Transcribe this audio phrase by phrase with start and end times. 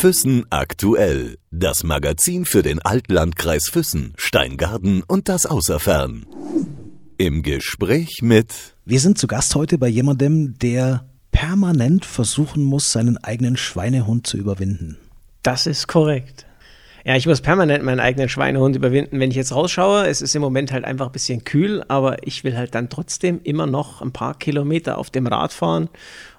[0.00, 1.36] Füssen aktuell.
[1.50, 6.24] Das Magazin für den Altlandkreis Füssen, Steingarten und das Außerfern.
[7.18, 8.74] Im Gespräch mit.
[8.86, 14.38] Wir sind zu Gast heute bei jemandem, der permanent versuchen muss, seinen eigenen Schweinehund zu
[14.38, 14.96] überwinden.
[15.42, 16.46] Das ist korrekt.
[17.04, 19.20] Ja, ich muss permanent meinen eigenen Schweinehund überwinden.
[19.20, 22.44] Wenn ich jetzt rausschaue, es ist im Moment halt einfach ein bisschen kühl, aber ich
[22.44, 25.88] will halt dann trotzdem immer noch ein paar Kilometer auf dem Rad fahren.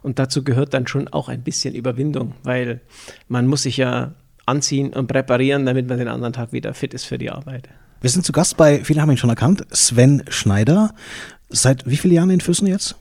[0.04, 2.82] Und dazu gehört dann schon auch ein bisschen Überwindung, weil
[3.28, 4.14] man muss sich ja
[4.46, 7.70] anziehen und präparieren, damit man den anderen Tag wieder fit ist für die Arbeit.
[8.02, 10.94] Wir sind zu Gast bei, viele haben ihn schon erkannt, Sven Schneider.
[11.50, 12.96] Seit wie vielen Jahren in Füssen jetzt?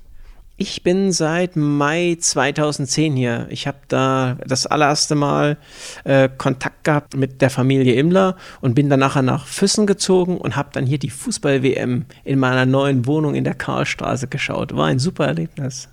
[0.62, 3.46] Ich bin seit Mai 2010 hier.
[3.48, 5.56] Ich habe da das allererste Mal
[6.04, 10.56] äh, Kontakt gehabt mit der Familie Immler und bin dann nachher nach Füssen gezogen und
[10.56, 14.76] habe dann hier die Fußball-WM in meiner neuen Wohnung in der Karlstraße geschaut.
[14.76, 15.88] War ein super Erlebnis.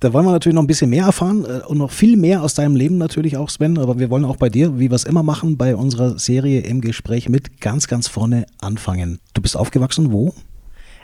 [0.00, 2.54] Da wollen wir natürlich noch ein bisschen mehr erfahren äh, und noch viel mehr aus
[2.54, 3.76] deinem Leben natürlich auch, Sven.
[3.76, 6.80] Aber wir wollen auch bei dir, wie wir es immer machen, bei unserer Serie im
[6.80, 9.18] Gespräch mit ganz, ganz vorne anfangen.
[9.34, 10.32] Du bist aufgewachsen wo?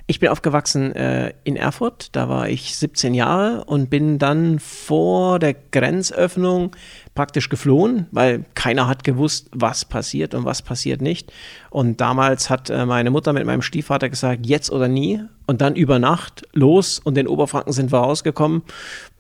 [0.06, 5.38] Ich bin aufgewachsen äh, in Erfurt, da war ich 17 Jahre und bin dann vor
[5.38, 6.77] der Grenzöffnung
[7.14, 11.32] praktisch geflohen, weil keiner hat gewusst, was passiert und was passiert nicht.
[11.70, 15.20] Und damals hat äh, meine Mutter mit meinem Stiefvater gesagt, jetzt oder nie.
[15.46, 18.62] Und dann über Nacht los und in Oberfranken sind wir rausgekommen.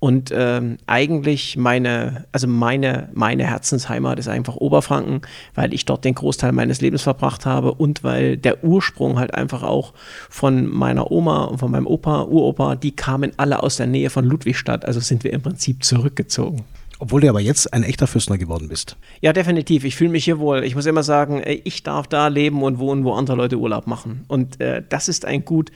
[0.00, 5.20] Und ähm, eigentlich meine, also meine, meine Herzensheimat ist einfach Oberfranken,
[5.54, 9.62] weil ich dort den Großteil meines Lebens verbracht habe und weil der Ursprung halt einfach
[9.62, 9.92] auch
[10.30, 14.24] von meiner Oma und von meinem Opa, Uropa, die kamen alle aus der Nähe von
[14.24, 14.84] Ludwigstadt.
[14.84, 16.64] Also sind wir im Prinzip zurückgezogen.
[17.04, 18.96] Obwohl du aber jetzt ein echter Füßner geworden bist.
[19.20, 19.84] Ja, definitiv.
[19.84, 20.64] Ich fühle mich hier wohl.
[20.64, 24.24] Ich muss immer sagen, ich darf da leben und wohnen, wo andere Leute Urlaub machen.
[24.26, 25.70] Und äh, das ist ein Gut,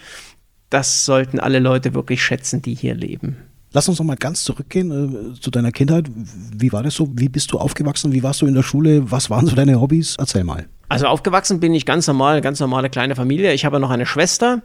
[0.71, 3.37] das sollten alle Leute wirklich schätzen, die hier leben.
[3.73, 6.06] Lass uns noch mal ganz zurückgehen äh, zu deiner Kindheit.
[6.56, 7.11] Wie war das so?
[7.12, 8.15] Wie bist du aufgewachsen?
[8.15, 9.11] Wie warst du in der Schule?
[9.11, 10.17] Was waren so deine Hobbys?
[10.19, 10.67] Erzähl mal.
[10.89, 13.53] Also aufgewachsen bin ich ganz normal, ganz normale kleine Familie.
[13.53, 14.62] Ich habe noch eine Schwester.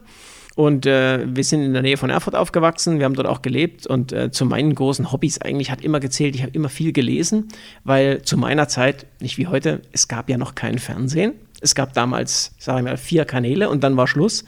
[0.56, 3.88] Und äh, wir sind in der Nähe von Erfurt aufgewachsen, wir haben dort auch gelebt
[3.88, 7.48] und äh, zu meinen großen Hobbys eigentlich hat immer gezählt, ich habe immer viel gelesen,
[7.82, 11.32] weil zu meiner Zeit, nicht wie heute, es gab ja noch kein Fernsehen.
[11.60, 14.44] Es gab damals, sage ich mal, vier Kanäle und dann war Schluss.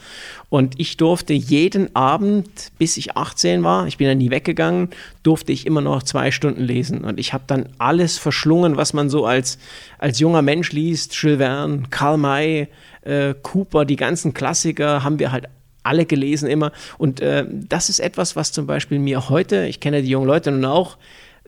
[0.51, 4.91] Und ich durfte jeden Abend, bis ich 18 war, ich bin ja nie weggegangen,
[5.23, 7.05] durfte ich immer noch zwei Stunden lesen.
[7.05, 9.59] Und ich habe dann alles verschlungen, was man so als,
[9.99, 11.15] als junger Mensch liest.
[11.15, 12.69] Jules Verne, Karl May,
[13.01, 15.47] äh, Cooper, die ganzen Klassiker haben wir halt
[15.87, 16.73] alle gelesen immer.
[16.99, 20.51] Und äh, das ist etwas, was zum Beispiel mir heute, ich kenne die jungen Leute
[20.51, 20.99] nun auch,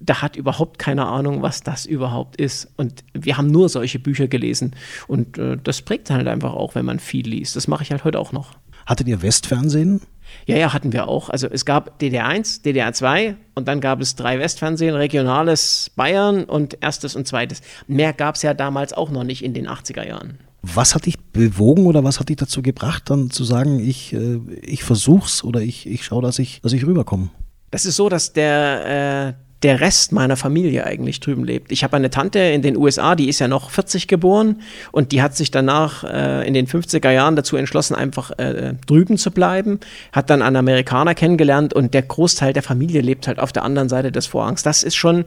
[0.01, 2.69] da hat überhaupt keine Ahnung, was das überhaupt ist.
[2.77, 4.75] Und wir haben nur solche Bücher gelesen.
[5.07, 7.57] Und äh, das prägt halt einfach auch, wenn man viel liest.
[7.57, 8.53] Das mache ich halt heute auch noch.
[8.87, 10.01] Hattet ihr Westfernsehen?
[10.47, 11.31] Ja, ja, hatten wir auch.
[11.31, 17.17] Also es gab DDR1, DDR2 und dann gab es drei Westfernsehen, regionales Bayern und erstes
[17.17, 17.63] und zweites.
[17.87, 20.39] Mehr gab es ja damals auch noch nicht in den 80er Jahren.
[20.63, 24.41] Was hat dich bewogen oder was hat dich dazu gebracht, dann zu sagen, ich, äh,
[24.63, 27.31] ich versuch's oder ich, ich schaue, dass ich, dass ich rüberkomme?
[27.71, 31.73] Das ist so, dass der, äh, der Rest meiner Familie eigentlich drüben lebt.
[31.73, 35.21] Ich habe eine Tante in den USA, die ist ja noch 40 geboren und die
[35.21, 39.81] hat sich danach äh, in den 50er Jahren dazu entschlossen, einfach äh, drüben zu bleiben,
[40.13, 43.89] hat dann einen Amerikaner kennengelernt und der Großteil der Familie lebt halt auf der anderen
[43.89, 44.63] Seite des Vorhangs.
[44.63, 45.25] Das ist schon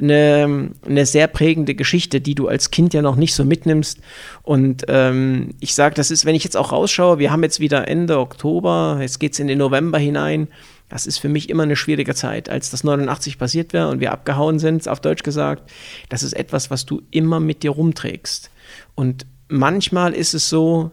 [0.00, 3.98] eine, eine sehr prägende Geschichte, die du als Kind ja noch nicht so mitnimmst.
[4.42, 7.88] Und ähm, ich sage, das ist, wenn ich jetzt auch rausschaue, wir haben jetzt wieder
[7.88, 10.48] Ende Oktober, jetzt geht es in den November hinein.
[10.92, 12.50] Das ist für mich immer eine schwierige Zeit.
[12.50, 15.70] Als das 89 passiert wäre und wir abgehauen sind, auf Deutsch gesagt,
[16.10, 18.50] das ist etwas, was du immer mit dir rumträgst.
[18.94, 20.90] Und manchmal ist es so,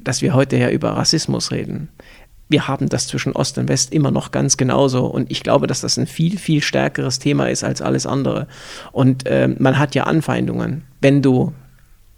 [0.00, 1.90] dass wir heute ja über Rassismus reden.
[2.48, 5.04] Wir haben das zwischen Ost und West immer noch ganz genauso.
[5.04, 8.48] Und ich glaube, dass das ein viel, viel stärkeres Thema ist als alles andere.
[8.92, 10.84] Und äh, man hat ja Anfeindungen.
[11.02, 11.52] Wenn du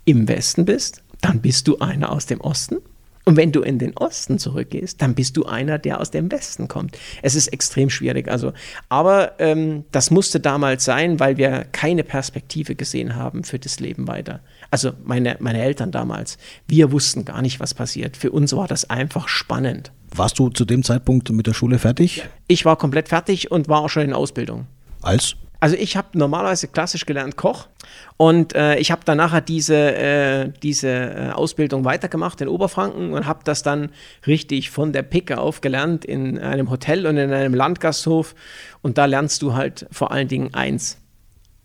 [0.05, 2.77] im Westen bist, dann bist du einer aus dem Osten.
[3.25, 6.69] Und wenn du in den Osten zurückgehst, dann bist du einer, der aus dem Westen
[6.69, 6.97] kommt.
[7.23, 8.29] Es ist extrem schwierig.
[8.29, 8.53] Also,
[8.89, 14.09] aber ähm, das musste damals sein, weil wir keine Perspektive gesehen haben für das Leben
[14.09, 14.41] weiter.
[14.71, 18.17] Also meine, meine Eltern damals, wir wussten gar nicht, was passiert.
[18.17, 19.93] Für uns war das einfach spannend.
[20.15, 22.25] Warst du zu dem Zeitpunkt mit der Schule fertig?
[22.49, 24.67] Ich war komplett fertig und war auch schon in Ausbildung.
[25.03, 25.37] Als?
[25.61, 27.69] Also ich habe normalerweise klassisch gelernt Koch
[28.17, 33.27] und äh, ich habe dann nachher diese, äh, diese äh, Ausbildung weitergemacht in Oberfranken und
[33.27, 33.91] habe das dann
[34.27, 38.35] richtig von der Picke auf gelernt in einem Hotel und in einem Landgasthof
[38.81, 40.97] und da lernst du halt vor allen Dingen eins,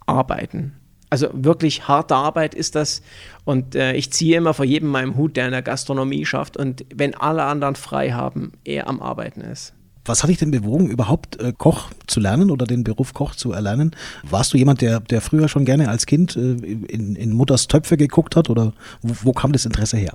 [0.06, 0.74] arbeiten.
[1.10, 3.02] Also wirklich harte Arbeit ist das
[3.46, 6.86] und äh, ich ziehe immer vor jedem meinem Hut, der in der Gastronomie schafft und
[6.94, 9.74] wenn alle anderen frei haben, er am Arbeiten ist.
[10.06, 13.52] Was hat dich denn bewogen, überhaupt äh, Koch zu lernen oder den Beruf Koch zu
[13.52, 13.92] erlernen?
[14.24, 17.98] Warst du jemand, der, der früher schon gerne als Kind äh, in, in Mutters Töpfe
[17.98, 20.14] geguckt hat oder wo, wo kam das Interesse her?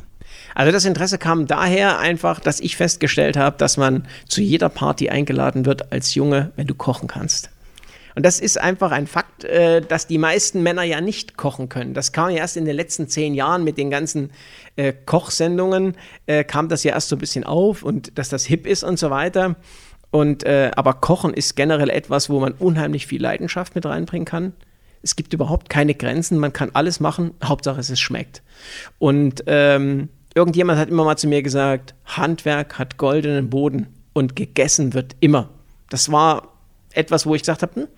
[0.55, 5.11] Also das Interesse kam daher einfach, dass ich festgestellt habe, dass man zu jeder Party
[5.11, 7.51] eingeladen wird als Junge, wenn du kochen kannst.
[8.21, 11.95] Und das ist einfach ein Fakt, äh, dass die meisten Männer ja nicht kochen können.
[11.95, 14.31] Das kam ja erst in den letzten zehn Jahren mit den ganzen
[14.77, 15.97] äh, Kochsendungen,
[16.27, 18.99] äh, kam das ja erst so ein bisschen auf und dass das hip ist und
[18.99, 19.57] so weiter.
[20.11, 24.53] Und, äh, aber Kochen ist generell etwas, wo man unheimlich viel Leidenschaft mit reinbringen kann.
[25.01, 28.43] Es gibt überhaupt keine Grenzen, man kann alles machen, Hauptsache es schmeckt.
[28.99, 34.93] Und ähm, irgendjemand hat immer mal zu mir gesagt, Handwerk hat goldenen Boden und gegessen
[34.93, 35.49] wird immer.
[35.89, 36.49] Das war
[36.93, 37.89] etwas, wo ich gesagt habe, hm,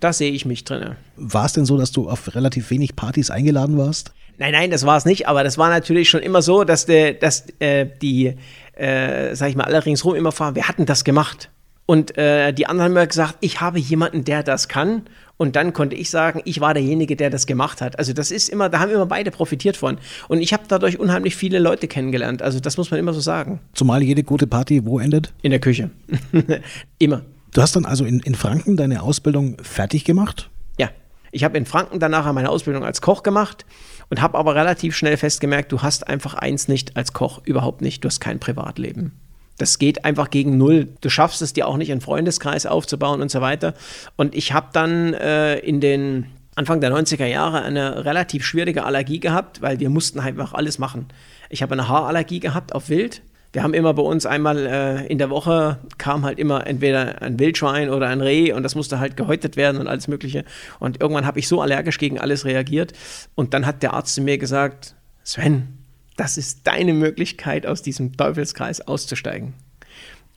[0.00, 0.96] da sehe ich mich drin.
[1.16, 4.12] War es denn so, dass du auf relativ wenig Partys eingeladen warst?
[4.38, 7.16] Nein, nein, das war es nicht, aber das war natürlich schon immer so, dass, de,
[7.18, 8.34] dass äh, die,
[8.74, 11.50] äh, sag ich mal, alle ringsherum immer fragen, wer hat denn das gemacht?
[11.84, 15.02] Und äh, die anderen haben immer gesagt, ich habe jemanden, der das kann.
[15.36, 17.98] Und dann konnte ich sagen, ich war derjenige, der das gemacht hat.
[17.98, 19.98] Also das ist immer, da haben immer beide profitiert von.
[20.28, 22.42] Und ich habe dadurch unheimlich viele Leute kennengelernt.
[22.42, 23.58] Also das muss man immer so sagen.
[23.74, 25.32] Zumal jede gute Party wo endet?
[25.42, 25.90] In der Küche.
[26.98, 27.22] immer.
[27.52, 30.50] Du hast dann also in, in Franken deine Ausbildung fertig gemacht?
[30.78, 30.90] Ja.
[31.32, 33.64] Ich habe in Franken danach meine Ausbildung als Koch gemacht
[34.08, 38.04] und habe aber relativ schnell festgemerkt, du hast einfach eins nicht als Koch, überhaupt nicht.
[38.04, 39.12] Du hast kein Privatleben.
[39.58, 40.88] Das geht einfach gegen null.
[41.00, 43.74] Du schaffst es dir auch nicht, einen Freundeskreis aufzubauen und so weiter.
[44.16, 46.26] Und ich habe dann äh, in den
[46.56, 51.06] Anfang der 90er Jahre eine relativ schwierige Allergie gehabt, weil wir mussten einfach alles machen.
[51.48, 55.18] Ich habe eine Haarallergie gehabt auf Wild wir haben immer bei uns einmal äh, in
[55.18, 59.16] der Woche kam halt immer entweder ein Wildschwein oder ein Reh und das musste halt
[59.16, 60.44] gehäutet werden und alles Mögliche.
[60.78, 62.92] Und irgendwann habe ich so allergisch gegen alles reagiert.
[63.34, 64.94] Und dann hat der Arzt zu mir gesagt:
[65.24, 65.78] Sven,
[66.16, 69.54] das ist deine Möglichkeit, aus diesem Teufelskreis auszusteigen.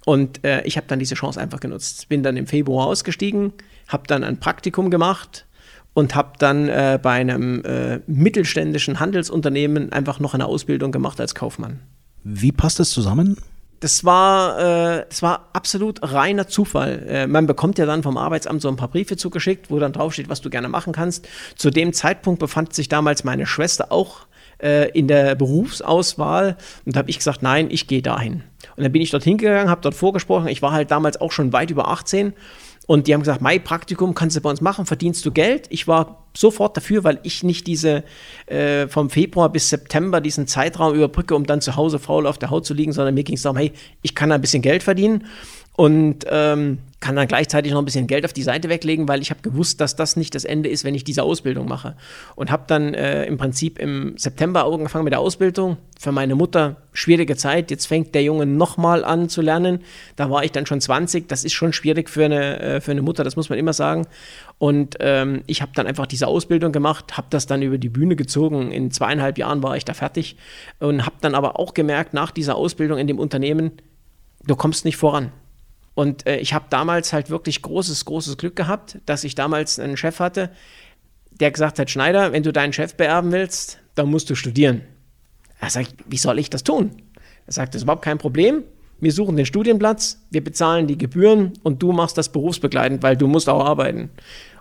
[0.05, 2.09] Und äh, ich habe dann diese Chance einfach genutzt.
[2.09, 3.53] Bin dann im Februar ausgestiegen,
[3.87, 5.45] habe dann ein Praktikum gemacht
[5.93, 11.35] und habe dann äh, bei einem äh, mittelständischen Handelsunternehmen einfach noch eine Ausbildung gemacht als
[11.35, 11.79] Kaufmann.
[12.23, 13.37] Wie passt das zusammen?
[13.79, 17.05] Das war, äh, das war absolut reiner Zufall.
[17.05, 20.29] Äh, man bekommt ja dann vom Arbeitsamt so ein paar Briefe zugeschickt, wo dann draufsteht,
[20.29, 21.27] was du gerne machen kannst.
[21.57, 24.25] Zu dem Zeitpunkt befand sich damals meine Schwester auch
[24.59, 26.55] äh, in der Berufsauswahl
[26.85, 28.43] und da habe ich gesagt, nein, ich gehe dahin.
[28.77, 30.47] Und dann bin ich dorthin gegangen, habe dort vorgesprochen.
[30.47, 32.33] Ich war halt damals auch schon weit über 18
[32.85, 35.67] und die haben gesagt, mein Praktikum kannst du bei uns machen, verdienst du Geld.
[35.69, 38.03] Ich war sofort dafür, weil ich nicht diese
[38.47, 42.49] äh, vom Februar bis September diesen Zeitraum überbrücke, um dann zu Hause faul auf der
[42.49, 43.71] Haut zu liegen, sondern mir ging es darum, hey,
[44.01, 45.25] ich kann ein bisschen Geld verdienen.
[45.75, 49.29] Und ähm, kann dann gleichzeitig noch ein bisschen Geld auf die Seite weglegen, weil ich
[49.29, 51.95] habe gewusst, dass das nicht das Ende ist, wenn ich diese Ausbildung mache.
[52.35, 55.75] Und habe dann äh, im Prinzip im September angefangen mit der Ausbildung.
[55.99, 57.71] Für meine Mutter schwierige Zeit.
[57.71, 59.79] Jetzt fängt der Junge nochmal an zu lernen.
[60.15, 61.27] Da war ich dann schon 20.
[61.27, 64.07] Das ist schon schwierig für eine, äh, für eine Mutter, das muss man immer sagen.
[64.59, 68.15] Und ähm, ich habe dann einfach diese Ausbildung gemacht, habe das dann über die Bühne
[68.15, 68.71] gezogen.
[68.71, 70.37] In zweieinhalb Jahren war ich da fertig
[70.79, 73.71] und habe dann aber auch gemerkt, nach dieser Ausbildung in dem Unternehmen,
[74.45, 75.33] du kommst nicht voran
[75.95, 79.97] und äh, ich habe damals halt wirklich großes, großes Glück gehabt, dass ich damals einen
[79.97, 80.49] Chef hatte,
[81.31, 84.81] der gesagt hat, Schneider, wenn du deinen Chef beerben willst, dann musst du studieren.
[85.59, 86.91] Er sagt, wie soll ich das tun?
[87.45, 88.63] Er sagt, das ist überhaupt kein Problem.
[88.99, 93.27] Wir suchen den Studienplatz, wir bezahlen die Gebühren und du machst das berufsbegleitend, weil du
[93.27, 94.09] musst auch arbeiten.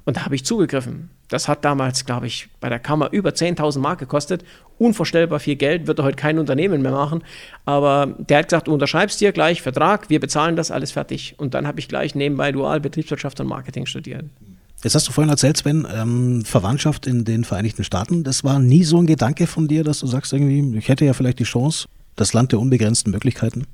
[0.05, 1.11] Und da habe ich zugegriffen.
[1.29, 4.45] Das hat damals, glaube ich, bei der Kammer über 10.000 Mark gekostet.
[4.79, 7.23] Unvorstellbar viel Geld, wird heute kein Unternehmen mehr machen.
[7.65, 11.35] Aber der hat gesagt, du unterschreibst hier gleich Vertrag, wir bezahlen das, alles fertig.
[11.39, 14.25] Und dann habe ich gleich nebenbei Dual Betriebswirtschaft und Marketing studiert.
[14.83, 18.25] Jetzt hast du vorhin erzählt, Sven, ähm, Verwandtschaft in den Vereinigten Staaten.
[18.25, 21.13] Das war nie so ein Gedanke von dir, dass du sagst irgendwie, ich hätte ja
[21.13, 23.67] vielleicht die Chance, das Land der unbegrenzten Möglichkeiten?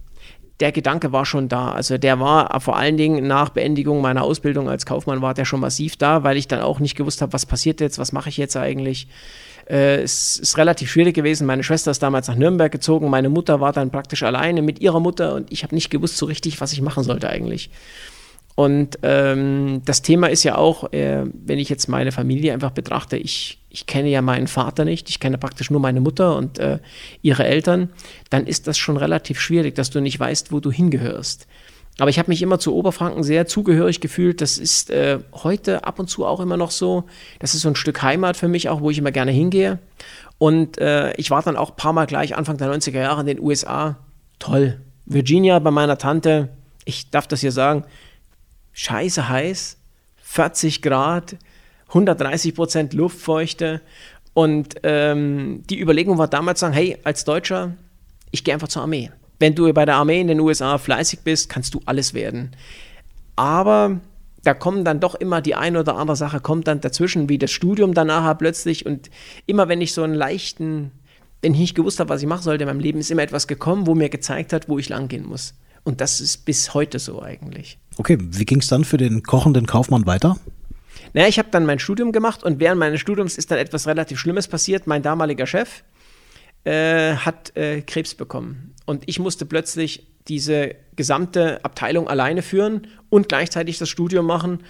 [0.60, 1.70] Der Gedanke war schon da.
[1.70, 5.60] Also der war vor allen Dingen nach Beendigung meiner Ausbildung als Kaufmann war der schon
[5.60, 8.36] massiv da, weil ich dann auch nicht gewusst habe, was passiert jetzt, was mache ich
[8.36, 9.06] jetzt eigentlich.
[9.68, 11.46] Äh, es ist relativ schwierig gewesen.
[11.46, 13.08] Meine Schwester ist damals nach Nürnberg gezogen.
[13.10, 16.26] Meine Mutter war dann praktisch alleine mit ihrer Mutter und ich habe nicht gewusst so
[16.26, 17.70] richtig, was ich machen sollte eigentlich.
[18.58, 23.16] Und ähm, das Thema ist ja auch, äh, wenn ich jetzt meine Familie einfach betrachte,
[23.16, 26.80] ich, ich kenne ja meinen Vater nicht, ich kenne praktisch nur meine Mutter und äh,
[27.22, 27.90] ihre Eltern,
[28.30, 31.46] dann ist das schon relativ schwierig, dass du nicht weißt, wo du hingehörst.
[31.98, 34.40] Aber ich habe mich immer zu Oberfranken sehr zugehörig gefühlt.
[34.40, 37.04] Das ist äh, heute ab und zu auch immer noch so.
[37.38, 39.78] Das ist so ein Stück Heimat für mich auch, wo ich immer gerne hingehe.
[40.38, 43.28] Und äh, ich war dann auch ein paar Mal gleich Anfang der 90er Jahre in
[43.28, 43.98] den USA.
[44.40, 44.80] Toll.
[45.06, 46.48] Virginia bei meiner Tante,
[46.84, 47.84] ich darf das hier sagen,
[48.78, 49.76] scheiße heiß,
[50.23, 51.37] 40 Grad,
[51.88, 53.80] 130 Prozent Luftfeuchte.
[54.35, 57.75] Und ähm, die Überlegung war damals sagen, hey, als Deutscher,
[58.30, 59.11] ich gehe einfach zur Armee.
[59.40, 62.52] wenn du bei der Armee in den USA fleißig bist, kannst du alles werden.
[63.35, 64.00] Aber
[64.44, 67.50] da kommen dann doch immer die eine oder andere Sache kommt dann dazwischen, wie das
[67.50, 68.87] Studium danach plötzlich.
[68.87, 69.11] Und
[69.47, 70.92] immer wenn ich so einen leichten,
[71.42, 73.49] wenn ich nicht gewusst habe, was ich machen sollte in meinem Leben, ist immer etwas
[73.49, 75.54] gekommen, wo mir gezeigt hat, wo ich langgehen muss.
[75.88, 77.78] Und das ist bis heute so eigentlich.
[77.97, 80.37] Okay, wie ging es dann für den kochenden Kaufmann weiter?
[81.14, 84.18] Naja, ich habe dann mein Studium gemacht und während meines Studiums ist dann etwas relativ
[84.18, 84.87] Schlimmes passiert.
[84.87, 85.85] Mein damaliger Chef
[86.64, 88.75] äh, hat äh, Krebs bekommen.
[88.85, 94.64] Und ich musste plötzlich diese gesamte Abteilung alleine führen und gleichzeitig das Studium machen.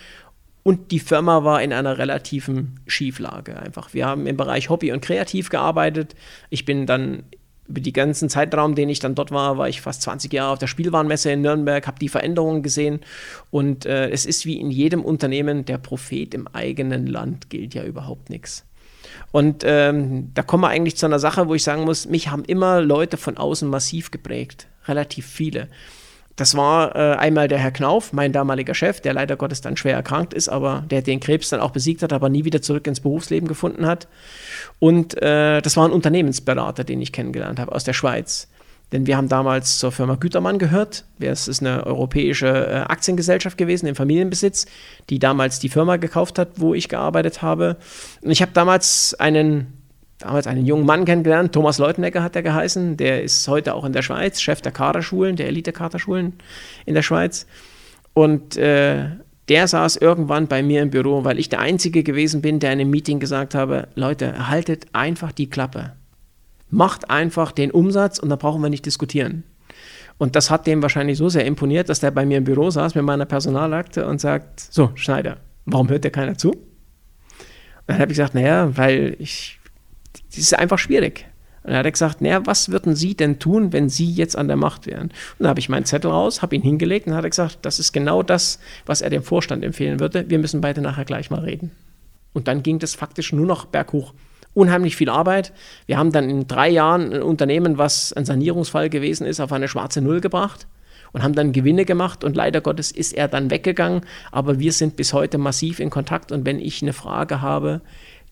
[0.63, 3.93] Und die Firma war in einer relativen Schieflage einfach.
[3.93, 6.15] Wir haben im Bereich Hobby und Kreativ gearbeitet.
[6.49, 7.25] Ich bin dann
[7.69, 10.59] über die ganzen Zeitraum, den ich dann dort war, war ich fast 20 Jahre auf
[10.59, 13.01] der Spielwarenmesse in Nürnberg, habe die Veränderungen gesehen
[13.51, 17.85] und äh, es ist wie in jedem Unternehmen, der Prophet im eigenen Land gilt ja
[17.85, 18.65] überhaupt nichts.
[19.31, 22.45] Und ähm, da kommen wir eigentlich zu einer Sache, wo ich sagen muss, mich haben
[22.45, 25.69] immer Leute von außen massiv geprägt, relativ viele.
[26.38, 29.97] Das war äh, einmal der Herr Knauf, mein damaliger Chef, der leider Gottes dann schwer
[29.97, 33.00] erkrankt ist, aber der den Krebs dann auch besiegt hat, aber nie wieder zurück ins
[33.00, 34.07] Berufsleben gefunden hat.
[34.78, 38.47] Und äh, das war ein Unternehmensberater, den ich kennengelernt habe aus der Schweiz.
[38.92, 41.07] Denn wir haben damals zur Firma Gütermann gehört.
[41.18, 44.66] Es ist eine europäische äh, Aktiengesellschaft gewesen im Familienbesitz,
[45.11, 47.78] die damals die Firma gekauft hat, wo ich gearbeitet habe.
[48.23, 49.77] Und ich habe damals einen
[50.19, 53.93] damals einen jungen Mann kennengelernt, Thomas Leutenegger hat er geheißen, der ist heute auch in
[53.93, 56.35] der Schweiz, Chef der Kaderschulen, der Elite-Kaderschulen
[56.87, 57.47] in der Schweiz.
[58.15, 59.11] Und äh,
[59.49, 62.81] der saß irgendwann bei mir im Büro, weil ich der Einzige gewesen bin, der in
[62.81, 65.93] einem Meeting gesagt habe, Leute, haltet einfach die Klappe.
[66.71, 69.45] Macht einfach den Umsatz und da brauchen wir nicht diskutieren.
[70.19, 72.95] Und das hat dem wahrscheinlich so sehr imponiert, dass der bei mir im Büro saß
[72.95, 76.51] mit meiner Personalakte und sagt, so, Schneider, warum hört dir keiner zu?
[76.51, 76.63] Und
[77.87, 79.58] dann habe ich gesagt, naja, weil ich
[80.29, 81.27] das ist einfach schwierig.
[81.62, 84.49] Und dann hat er gesagt, naja, was würden Sie denn tun, wenn Sie jetzt an
[84.49, 85.09] der Macht wären?
[85.09, 87.79] Und dann habe ich meinen Zettel raus, habe ihn hingelegt und hat er gesagt, das
[87.79, 90.31] ist genau das, was er dem Vorstand empfehlen würde.
[90.31, 91.73] Wir müssen beide nachher gleich mal reden.
[92.33, 94.15] Und dann ging das faktisch nur noch berghoch.
[94.55, 95.53] Unheimlich viel Arbeit.
[95.87, 99.69] Wir haben dann in drei Jahren ein Unternehmen, was ein Sanierungsfall gewesen ist, auf eine
[99.69, 100.67] schwarze Null gebracht
[101.12, 104.97] und haben dann Gewinne gemacht und leider Gottes ist er dann weggegangen, aber wir sind
[104.97, 107.81] bis heute massiv in Kontakt und wenn ich eine Frage habe,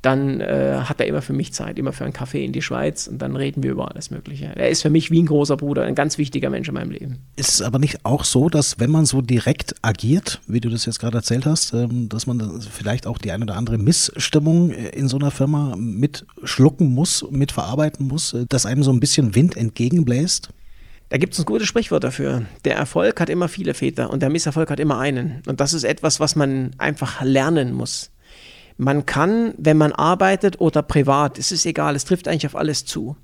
[0.07, 3.09] dann äh, hat er immer für mich Zeit, immer für einen Kaffee in die Schweiz
[3.09, 4.53] und dann reden wir über alles Mögliche.
[4.55, 7.19] Er ist für mich wie ein großer Bruder, ein ganz wichtiger Mensch in meinem Leben.
[7.35, 10.87] Ist es aber nicht auch so, dass wenn man so direkt agiert, wie du das
[10.87, 14.91] jetzt gerade erzählt hast, ähm, dass man vielleicht auch die eine oder andere Missstimmung äh,
[14.91, 19.57] in so einer Firma mitschlucken muss, mitverarbeiten muss, äh, dass einem so ein bisschen Wind
[19.57, 20.51] entgegenbläst?
[21.09, 22.43] Da gibt es ein gutes Sprichwort dafür.
[22.65, 25.43] Der Erfolg hat immer viele Väter und der Misserfolg hat immer einen.
[25.49, 28.11] Und das ist etwas, was man einfach lernen muss.
[28.77, 32.85] Man kann, wenn man arbeitet oder privat, es ist egal, es trifft eigentlich auf alles
[32.85, 33.17] zu.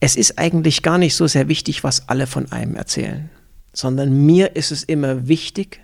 [0.00, 3.30] Es ist eigentlich gar nicht so sehr wichtig, was alle von einem erzählen,
[3.72, 5.80] sondern mir ist es immer wichtig,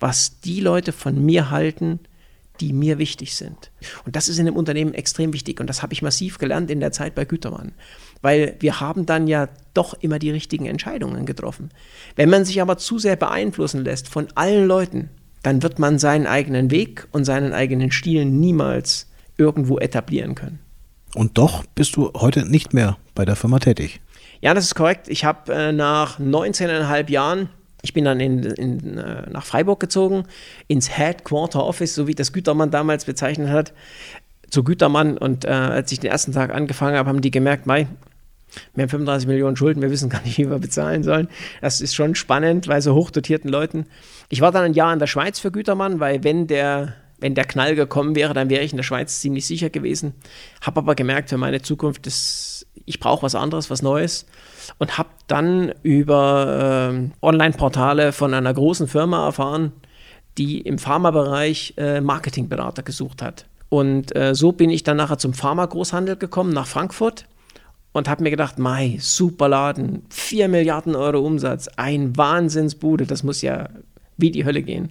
[0.00, 2.00] was die Leute von mir halten,
[2.60, 3.70] die mir wichtig sind.
[4.04, 6.80] Und das ist in einem Unternehmen extrem wichtig und das habe ich massiv gelernt in
[6.80, 7.72] der Zeit bei Gütermann,
[8.22, 11.70] weil wir haben dann ja doch immer die richtigen Entscheidungen getroffen.
[12.14, 15.10] Wenn man sich aber zu sehr beeinflussen lässt von allen Leuten,
[15.46, 19.06] dann wird man seinen eigenen Weg und seinen eigenen Stil niemals
[19.38, 20.58] irgendwo etablieren können.
[21.14, 24.00] Und doch bist du heute nicht mehr bei der Firma tätig.
[24.40, 25.06] Ja, das ist korrekt.
[25.06, 27.48] Ich habe äh, nach 19,5 Jahren
[27.82, 30.24] ich bin dann in, in, äh, nach Freiburg gezogen,
[30.66, 33.72] ins Headquarter Office, so wie das Gütermann damals bezeichnet hat,
[34.50, 35.16] zu Gütermann.
[35.16, 37.86] Und äh, als ich den ersten Tag angefangen habe, haben die gemerkt, Mai,
[38.74, 41.28] wir haben 35 Millionen Schulden, wir wissen gar nicht, wie wir bezahlen sollen.
[41.60, 43.86] Das ist schon spannend, weil so hochdotierten Leuten.
[44.28, 47.44] Ich war dann ein Jahr in der Schweiz für Gütermann, weil wenn der, wenn der
[47.44, 50.14] Knall gekommen wäre, dann wäre ich in der Schweiz ziemlich sicher gewesen.
[50.60, 54.26] Habe aber gemerkt, für meine Zukunft, das, ich brauche was anderes, was Neues.
[54.78, 59.72] Und habe dann über äh, Online-Portale von einer großen Firma erfahren,
[60.38, 63.46] die im Pharmabereich äh, Marketingberater gesucht hat.
[63.68, 67.26] Und äh, so bin ich dann nachher zum Pharma-Großhandel gekommen, nach Frankfurt
[67.96, 73.40] und habe mir gedacht, Mai, super Laden, 4 Milliarden Euro Umsatz, ein Wahnsinnsbude, das muss
[73.40, 73.70] ja
[74.18, 74.90] wie die Hölle gehen.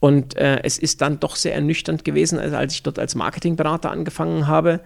[0.00, 3.90] Und äh, es ist dann doch sehr ernüchternd gewesen, also als ich dort als Marketingberater
[3.90, 4.80] angefangen habe,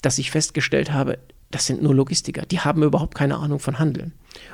[0.00, 1.18] dass ich festgestellt habe,
[1.50, 4.12] das sind nur Logistiker, die haben überhaupt keine Ahnung von Handel.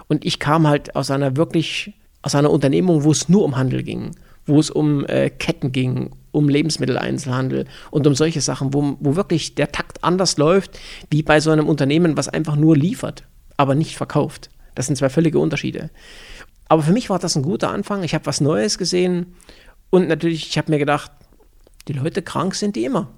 [0.08, 3.84] Und ich kam halt aus einer wirklich, aus einer Unternehmung, wo es nur um Handel
[3.84, 9.16] ging, wo es um äh, Ketten ging, um Lebensmitteleinzelhandel und um solche Sachen, wo, wo
[9.16, 10.78] wirklich der Takt anders läuft,
[11.10, 13.24] wie bei so einem Unternehmen, was einfach nur liefert,
[13.56, 14.50] aber nicht verkauft.
[14.74, 15.90] Das sind zwei völlige Unterschiede.
[16.68, 18.04] Aber für mich war das ein guter Anfang.
[18.04, 19.34] Ich habe was Neues gesehen
[19.90, 21.10] und natürlich, ich habe mir gedacht,
[21.88, 23.08] die Leute krank sind die immer.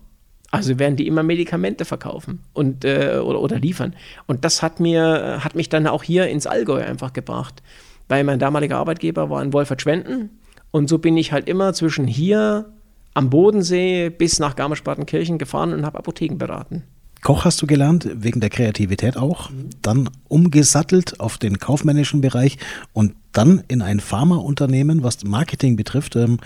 [0.50, 3.94] Also werden die immer Medikamente verkaufen und äh, oder, oder, liefern.
[4.26, 7.62] Und das hat mir hat mich dann auch hier ins Allgäu einfach gebracht,
[8.08, 10.30] weil mein damaliger Arbeitgeber war in Wolfertschwenden
[10.70, 12.72] und so bin ich halt immer zwischen hier
[13.14, 16.84] am Bodensee bis nach Garmisch-Partenkirchen gefahren und habe Apotheken beraten.
[17.22, 19.50] Koch hast du gelernt, wegen der Kreativität auch,
[19.80, 22.58] dann umgesattelt auf den kaufmännischen Bereich
[22.92, 26.16] und dann in ein Pharmaunternehmen, was Marketing betrifft.
[26.16, 26.38] Ähm,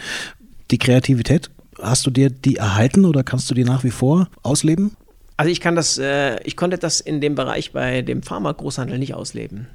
[0.70, 4.96] die Kreativität, hast du dir die erhalten oder kannst du die nach wie vor ausleben?
[5.38, 9.14] Also ich kann das, äh, ich konnte das in dem Bereich bei dem Pharma-Großhandel nicht
[9.14, 9.68] ausleben.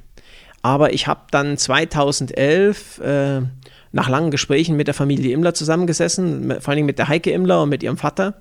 [0.61, 3.41] Aber ich habe dann 2011 äh,
[3.91, 7.69] nach langen Gesprächen mit der Familie Immler zusammengesessen, vor allem mit der Heike Immler und
[7.69, 8.35] mit ihrem Vater.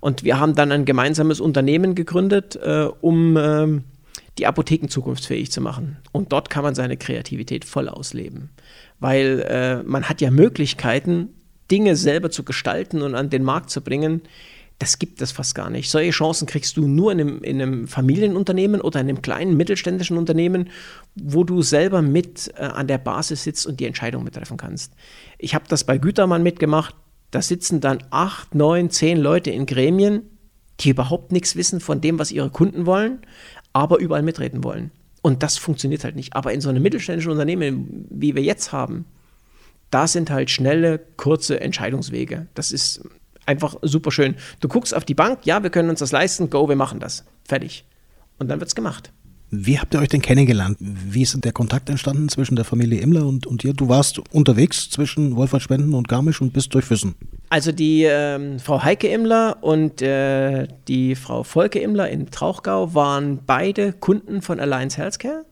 [0.00, 3.80] Und wir haben dann ein gemeinsames Unternehmen gegründet, äh, um äh,
[4.38, 5.98] die Apotheken zukunftsfähig zu machen.
[6.12, 8.50] Und dort kann man seine Kreativität voll ausleben.
[8.98, 11.28] Weil äh, man hat ja Möglichkeiten,
[11.70, 14.22] Dinge selber zu gestalten und an den Markt zu bringen,
[14.78, 15.90] das gibt es fast gar nicht.
[15.90, 20.18] Solche Chancen kriegst du nur in einem, in einem Familienunternehmen oder in einem kleinen mittelständischen
[20.18, 20.70] Unternehmen,
[21.14, 24.92] wo du selber mit äh, an der Basis sitzt und die Entscheidung mittreffen kannst.
[25.38, 26.94] Ich habe das bei Gütermann mitgemacht.
[27.30, 30.22] Da sitzen dann acht, neun, zehn Leute in Gremien,
[30.80, 33.20] die überhaupt nichts wissen von dem, was ihre Kunden wollen,
[33.72, 34.90] aber überall mitreden wollen.
[35.22, 36.34] Und das funktioniert halt nicht.
[36.34, 39.06] Aber in so einem mittelständischen Unternehmen, wie wir jetzt haben,
[39.90, 42.48] da sind halt schnelle, kurze Entscheidungswege.
[42.54, 43.08] Das ist
[43.46, 44.36] einfach super schön.
[44.60, 47.24] Du guckst auf die Bank, ja, wir können uns das leisten, go, wir machen das.
[47.44, 47.84] Fertig.
[48.38, 49.12] Und dann wird es gemacht.
[49.56, 50.78] Wie habt ihr euch denn kennengelernt?
[50.80, 53.72] Wie ist der Kontakt entstanden zwischen der Familie Immler und, und dir?
[53.72, 57.14] Du warst unterwegs zwischen Wolfert Spenden und Garmisch und bist durch Füssen.
[57.50, 63.38] Also die ähm, Frau Heike Immler und äh, die Frau Volke Immler in Trauchgau waren
[63.46, 65.44] beide Kunden von Alliance Healthcare.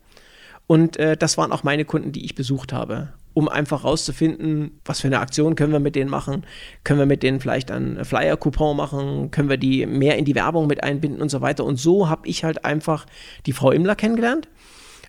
[0.66, 5.00] Und äh, das waren auch meine Kunden, die ich besucht habe um einfach rauszufinden, was
[5.00, 6.44] für eine Aktion können wir mit denen machen.
[6.84, 9.30] Können wir mit denen vielleicht einen Flyer-Coupon machen?
[9.30, 11.64] Können wir die mehr in die Werbung mit einbinden und so weiter?
[11.64, 13.06] Und so habe ich halt einfach
[13.46, 14.48] die Frau Immler kennengelernt.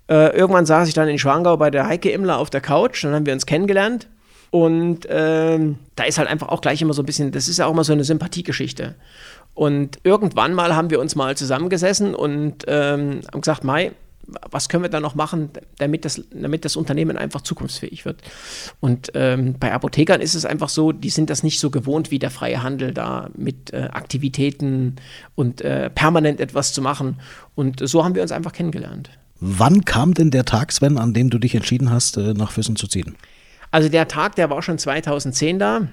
[0.10, 3.14] Äh, irgendwann saß ich dann in Schwangau bei der Heike Immler auf der Couch, dann
[3.14, 4.10] haben wir uns kennengelernt.
[4.52, 7.66] Und ähm, da ist halt einfach auch gleich immer so ein bisschen, das ist ja
[7.66, 8.96] auch immer so eine Sympathiegeschichte.
[9.56, 13.94] Und irgendwann mal haben wir uns mal zusammengesessen und ähm, haben gesagt, Mai,
[14.50, 18.22] was können wir da noch machen, damit das, damit das Unternehmen einfach zukunftsfähig wird.
[18.80, 22.20] Und ähm, bei Apothekern ist es einfach so, die sind das nicht so gewohnt wie
[22.20, 24.96] der freie Handel, da mit äh, Aktivitäten
[25.36, 27.20] und äh, permanent etwas zu machen.
[27.56, 29.10] Und so haben wir uns einfach kennengelernt.
[29.40, 32.76] Wann kam denn der Tag, Sven, an dem du dich entschieden hast, äh, nach Füssen
[32.76, 33.16] zu ziehen?
[33.72, 35.88] Also der Tag, der war schon 2010 da.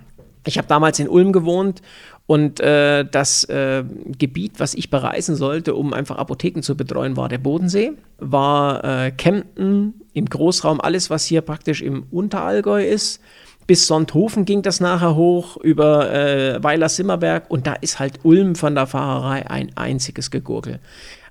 [0.47, 1.83] Ich habe damals in Ulm gewohnt
[2.31, 3.83] und äh, das äh,
[4.17, 9.11] Gebiet, was ich bereisen sollte, um einfach Apotheken zu betreuen, war der Bodensee, war äh,
[9.11, 13.21] Kempten im Großraum, alles, was hier praktisch im Unterallgäu ist.
[13.67, 18.77] Bis Sonthofen ging das nachher hoch über äh, Weiler-Simmerberg und da ist halt Ulm von
[18.77, 20.79] der Fahrerei ein einziges Gegurkel.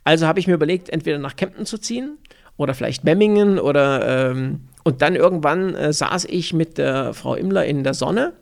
[0.04, 2.18] Also habe ich mir überlegt, entweder nach Kempten zu ziehen
[2.58, 7.64] oder vielleicht Memmingen oder ähm, und dann irgendwann äh, saß ich mit der Frau Immler
[7.64, 8.34] in der Sonne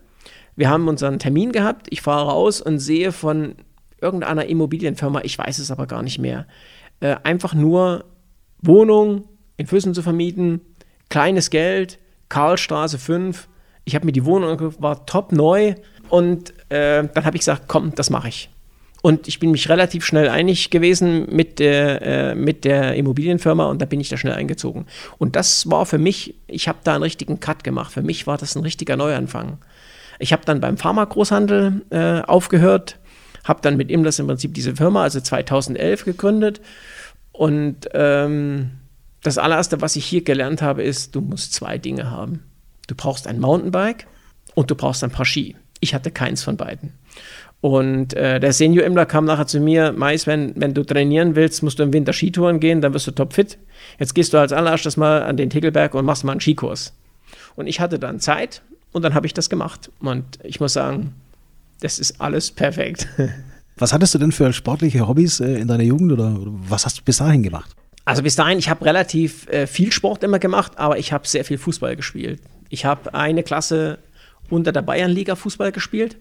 [0.58, 3.54] wir haben unseren Termin gehabt, ich fahre raus und sehe von
[4.00, 6.46] irgendeiner Immobilienfirma, ich weiß es aber gar nicht mehr,
[6.98, 8.04] äh, einfach nur
[8.60, 10.60] Wohnung in Füssen zu vermieten,
[11.10, 13.48] kleines Geld, Karlstraße 5.
[13.84, 15.76] Ich habe mir die Wohnung angeguckt, war top neu
[16.08, 18.50] und äh, dann habe ich gesagt, komm, das mache ich.
[19.00, 23.80] Und ich bin mich relativ schnell einig gewesen mit der, äh, mit der Immobilienfirma und
[23.80, 24.86] da bin ich da schnell eingezogen.
[25.18, 27.92] Und das war für mich, ich habe da einen richtigen Cut gemacht.
[27.92, 29.58] Für mich war das ein richtiger Neuanfang.
[30.18, 32.98] Ich habe dann beim Pharmagroßhandel äh, aufgehört,
[33.44, 36.60] habe dann mit das im Prinzip diese Firma, also 2011 gegründet.
[37.32, 38.70] Und ähm,
[39.22, 42.42] das allererste, was ich hier gelernt habe, ist, du musst zwei Dinge haben.
[42.86, 44.06] Du brauchst ein Mountainbike
[44.54, 45.56] und du brauchst ein paar Ski.
[45.80, 46.94] Ich hatte keins von beiden.
[47.60, 51.62] Und äh, der Senior Immler kam nachher zu mir, Mais, wenn, wenn du trainieren willst,
[51.62, 53.58] musst du im Winter Skitouren gehen, dann wirst du topfit.
[53.98, 56.94] Jetzt gehst du als allererstes mal an den Tegelberg und machst mal einen Skikurs.
[57.56, 59.90] Und ich hatte dann Zeit und dann habe ich das gemacht.
[60.00, 61.14] Und ich muss sagen,
[61.80, 63.08] das ist alles perfekt.
[63.76, 66.36] Was hattest du denn für sportliche Hobbys äh, in deiner Jugend oder
[66.68, 67.76] was hast du bis dahin gemacht?
[68.04, 71.44] Also bis dahin, ich habe relativ äh, viel Sport immer gemacht, aber ich habe sehr
[71.44, 72.40] viel Fußball gespielt.
[72.70, 73.98] Ich habe eine Klasse
[74.50, 76.16] unter der Bayernliga Fußball gespielt.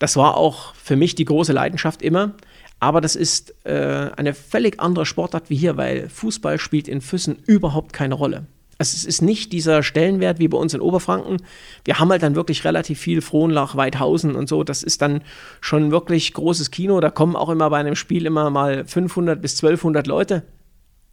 [0.00, 2.34] Das war auch für mich die große Leidenschaft immer.
[2.80, 7.36] Aber das ist äh, eine völlig andere Sportart wie hier, weil Fußball spielt in Füssen
[7.46, 8.46] überhaupt keine Rolle.
[8.78, 11.38] Also es ist nicht dieser Stellenwert wie bei uns in Oberfranken.
[11.84, 14.62] Wir haben halt dann wirklich relativ viel Frohnlach, Weidhausen und so.
[14.62, 15.22] Das ist dann
[15.60, 17.00] schon wirklich großes Kino.
[17.00, 20.44] Da kommen auch immer bei einem Spiel immer mal 500 bis 1200 Leute.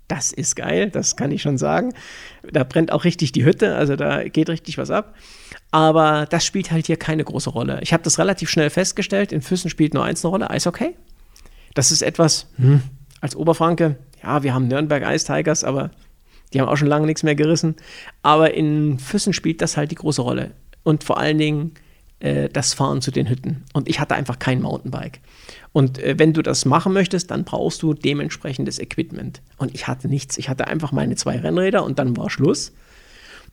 [0.07, 1.93] Das ist geil, das kann ich schon sagen.
[2.51, 5.15] Da brennt auch richtig die Hütte, also da geht richtig was ab.
[5.71, 7.79] Aber das spielt halt hier keine große Rolle.
[7.81, 9.31] Ich habe das relativ schnell festgestellt.
[9.31, 10.95] In Füssen spielt nur eins eine Rolle, Eishockey.
[11.73, 12.83] Das ist etwas, hm,
[13.19, 15.89] als Oberfranke, ja, wir haben Nürnberg Ice Tigers, aber
[16.55, 17.75] die haben auch schon lange nichts mehr gerissen.
[18.23, 20.51] Aber in Füssen spielt das halt die große Rolle.
[20.83, 21.73] Und vor allen Dingen
[22.21, 23.65] äh, das Fahren zu den Hütten.
[23.73, 25.19] Und ich hatte einfach kein Mountainbike.
[25.73, 29.41] Und äh, wenn du das machen möchtest, dann brauchst du dementsprechendes Equipment.
[29.57, 30.37] Und ich hatte nichts.
[30.37, 32.71] Ich hatte einfach meine zwei Rennräder und dann war Schluss.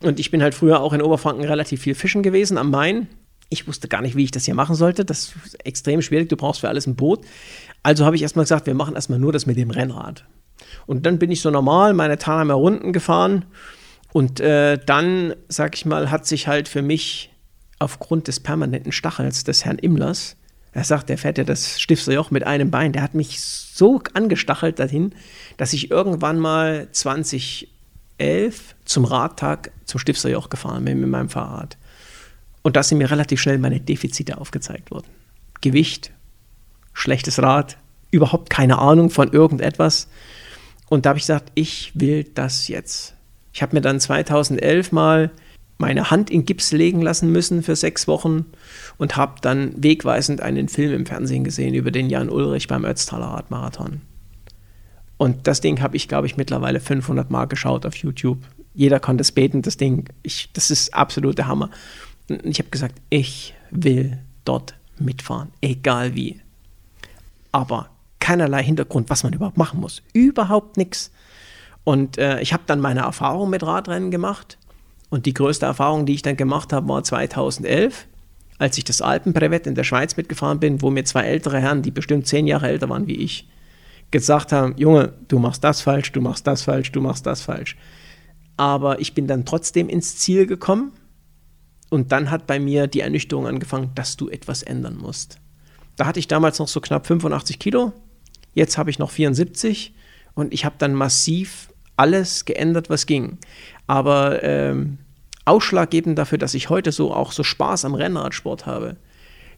[0.00, 3.08] Und ich bin halt früher auch in Oberfranken relativ viel fischen gewesen am Main.
[3.48, 5.04] Ich wusste gar nicht, wie ich das hier machen sollte.
[5.04, 6.28] Das ist extrem schwierig.
[6.28, 7.24] Du brauchst für alles ein Boot.
[7.82, 10.24] Also habe ich erstmal gesagt, wir machen erstmal nur das mit dem Rennrad.
[10.86, 13.44] Und dann bin ich so normal meine Thalheimer Runden gefahren.
[14.12, 17.30] Und äh, dann, sag ich mal, hat sich halt für mich
[17.78, 20.36] aufgrund des permanenten Stachels des Herrn Immlers
[20.72, 22.92] er sagt, der fährt ja das Stifter Joch mit einem Bein.
[22.92, 25.14] Der hat mich so angestachelt dahin,
[25.58, 27.68] dass ich irgendwann mal 2011
[28.84, 31.76] zum Radtag zum Stifter Joch gefahren bin mit meinem Fahrrad.
[32.62, 35.08] Und da sind mir relativ schnell meine Defizite aufgezeigt worden.
[35.60, 36.10] Gewicht,
[36.94, 37.76] schlechtes Rad,
[38.10, 40.08] überhaupt keine Ahnung von irgendetwas.
[40.92, 43.14] Und da habe ich gesagt, ich will das jetzt.
[43.54, 45.30] Ich habe mir dann 2011 mal
[45.78, 48.44] meine Hand in Gips legen lassen müssen für sechs Wochen
[48.98, 53.28] und habe dann wegweisend einen Film im Fernsehen gesehen über den Jan Ulrich beim Ötztaler
[53.28, 54.02] Radmarathon.
[55.16, 58.40] Und das Ding habe ich, glaube ich, mittlerweile 500 Mal geschaut auf YouTube.
[58.74, 60.10] Jeder kann das beten, das Ding.
[60.22, 61.70] Ich, das ist absolut der Hammer.
[62.28, 66.42] Und ich habe gesagt, ich will dort mitfahren, egal wie.
[67.50, 67.88] Aber
[68.22, 70.00] keinerlei Hintergrund, was man überhaupt machen muss.
[70.12, 71.10] Überhaupt nichts.
[71.84, 74.58] Und äh, ich habe dann meine Erfahrung mit Radrennen gemacht
[75.10, 78.06] und die größte Erfahrung, die ich dann gemacht habe, war 2011,
[78.58, 81.90] als ich das Alpenbrevett in der Schweiz mitgefahren bin, wo mir zwei ältere Herren, die
[81.90, 83.48] bestimmt zehn Jahre älter waren wie ich,
[84.12, 87.76] gesagt haben, Junge, du machst das falsch, du machst das falsch, du machst das falsch.
[88.56, 90.92] Aber ich bin dann trotzdem ins Ziel gekommen
[91.90, 95.40] und dann hat bei mir die Ernüchterung angefangen, dass du etwas ändern musst.
[95.96, 97.92] Da hatte ich damals noch so knapp 85 Kilo,
[98.54, 99.94] jetzt habe ich noch 74
[100.34, 103.38] und ich habe dann massiv alles geändert, was ging.
[103.86, 104.98] Aber ähm,
[105.44, 108.96] ausschlaggebend dafür, dass ich heute so auch so Spaß am Rennradsport habe,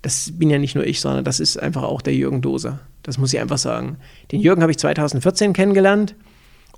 [0.03, 2.81] das bin ja nicht nur ich, sondern das ist einfach auch der Jürgen Doser.
[3.03, 3.97] Das muss ich einfach sagen.
[4.33, 6.15] Den Jürgen habe ich 2014 kennengelernt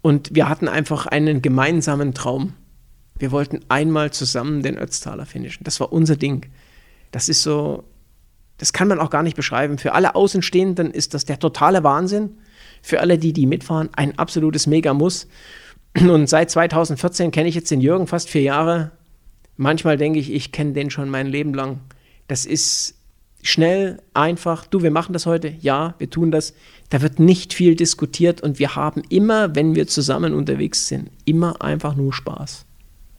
[0.03, 2.53] und wir hatten einfach einen gemeinsamen Traum.
[3.19, 5.65] Wir wollten einmal zusammen den Ötztaler finishen.
[5.65, 6.47] Das war unser Ding.
[7.11, 7.85] Das ist so,
[8.59, 9.79] das kann man auch gar nicht beschreiben.
[9.79, 12.39] Für alle Außenstehenden ist das der totale Wahnsinn.
[12.83, 15.29] Für alle, die, die mitfahren, ein absolutes Mega-Muss.
[16.01, 18.93] Und seit 2014 kenne ich jetzt den Jürgen fast vier Jahre.
[19.57, 21.81] Manchmal denke ich, ich kenne den schon mein Leben lang.
[22.29, 22.95] Das ist
[23.43, 24.67] schnell, einfach.
[24.67, 25.55] Du, wir machen das heute.
[25.61, 26.55] Ja, wir tun das.
[26.91, 31.63] Da wird nicht viel diskutiert und wir haben immer, wenn wir zusammen unterwegs sind, immer
[31.63, 32.67] einfach nur Spaß.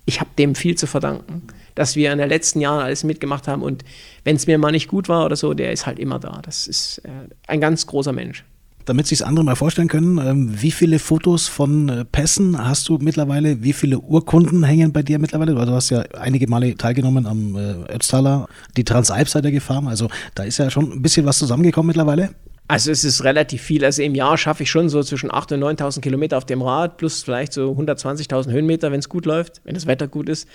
[0.06, 1.44] Ich habe dem viel zu verdanken,
[1.78, 3.86] dass wir in den letzten Jahren alles mitgemacht haben und
[4.24, 6.42] wenn es mir mal nicht gut war oder so, der ist halt immer da.
[6.44, 7.10] Das ist äh,
[7.48, 8.44] ein ganz großer Mensch
[8.88, 12.98] damit sich andere mal vorstellen können, ähm, wie viele Fotos von äh, Pässen hast du
[13.00, 13.62] mittlerweile?
[13.62, 15.54] Wie viele Urkunden hängen bei dir mittlerweile?
[15.54, 19.88] Du hast ja einige Male teilgenommen am äh, Ötztaler, die Transalp seid ihr gefahren.
[19.88, 22.30] Also da ist ja schon ein bisschen was zusammengekommen mittlerweile.
[22.68, 23.86] Also es ist relativ viel.
[23.86, 26.98] Also im Jahr schaffe ich schon so zwischen 8.000 und 9.000 Kilometer auf dem Rad,
[26.98, 30.48] plus vielleicht so 120.000 Höhenmeter, wenn es gut läuft, wenn das Wetter gut ist.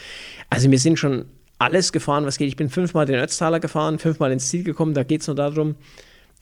[0.51, 1.25] Also wir sind schon
[1.59, 2.49] alles gefahren, was geht.
[2.49, 4.95] Ich bin fünfmal den Ötztaler gefahren, fünfmal ins Ziel gekommen.
[4.95, 5.77] Da geht es nur darum,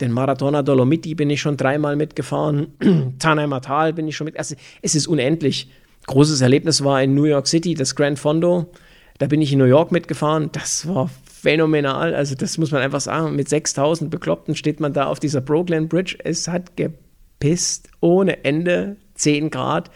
[0.01, 2.67] den Maratona Dolomiti bin ich schon dreimal mitgefahren.
[3.19, 4.37] Tannheimer Tal bin ich schon mit.
[4.37, 5.69] Also, es ist unendlich.
[6.07, 8.71] Großes Erlebnis war in New York City, das Grand Fondo.
[9.19, 10.49] Da bin ich in New York mitgefahren.
[10.51, 12.13] Das war phänomenal.
[12.13, 13.35] Also, das muss man einfach sagen.
[13.35, 16.17] Mit 6000 Bekloppten steht man da auf dieser Brooklyn Bridge.
[16.23, 18.97] Es hat gepisst ohne Ende.
[19.15, 19.91] 10 Grad.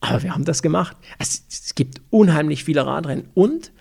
[0.00, 0.96] Aber wir haben das gemacht.
[1.18, 3.28] Also, es gibt unheimlich viele Radrennen.
[3.34, 3.72] Und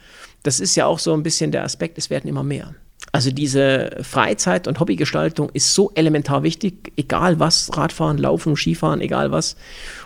[0.43, 2.73] das ist ja auch so ein bisschen der Aspekt, es werden immer mehr.
[3.11, 9.31] Also diese Freizeit- und Hobbygestaltung ist so elementar wichtig, egal was, Radfahren, Laufen, Skifahren, egal
[9.31, 9.55] was.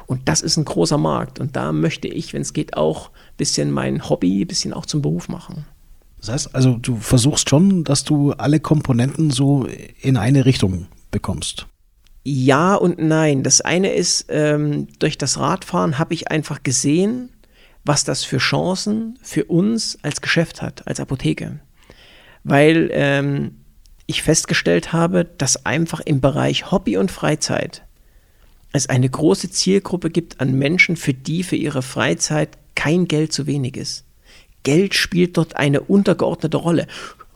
[0.05, 1.39] Und das ist ein großer Markt.
[1.39, 4.85] Und da möchte ich, wenn es geht, auch ein bisschen mein Hobby, ein bisschen auch
[4.85, 5.65] zum Beruf machen.
[6.21, 9.67] Das heißt also, du versuchst schon, dass du alle Komponenten so
[10.01, 11.67] in eine Richtung bekommst.
[12.23, 13.43] Ja und nein.
[13.43, 17.29] Das eine ist, ähm, durch das Radfahren habe ich einfach gesehen,
[17.83, 21.59] was das für Chancen für uns als Geschäft hat, als Apotheke
[22.43, 23.57] weil ähm,
[24.07, 27.83] ich festgestellt habe, dass einfach im Bereich Hobby und Freizeit
[28.73, 33.45] es eine große Zielgruppe gibt an Menschen, für die für ihre Freizeit kein Geld zu
[33.45, 34.05] wenig ist.
[34.63, 36.87] Geld spielt dort eine untergeordnete Rolle.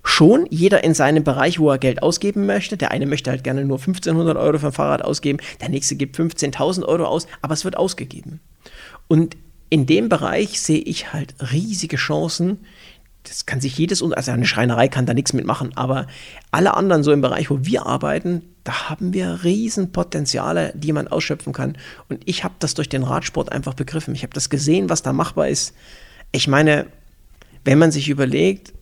[0.03, 2.77] Schon jeder in seinem Bereich, wo er Geld ausgeben möchte.
[2.77, 6.17] Der eine möchte halt gerne nur 1500 Euro für ein Fahrrad ausgeben, der nächste gibt
[6.17, 8.39] 15.000 Euro aus, aber es wird ausgegeben.
[9.07, 9.35] Und
[9.69, 12.59] in dem Bereich sehe ich halt riesige Chancen,
[13.23, 16.05] das kann sich jedes, also eine Schreinerei kann da nichts mitmachen, aber
[16.51, 21.53] alle anderen so im Bereich, wo wir arbeiten, Da haben wir Riesenpotenziale, die man ausschöpfen
[21.53, 21.77] kann.
[22.09, 24.15] Und ich habe das durch den Radsport einfach begriffen.
[24.15, 25.75] Ich habe das gesehen, was da machbar ist.
[26.31, 26.87] Ich meine,
[27.65, 28.73] wenn man sich überlegt,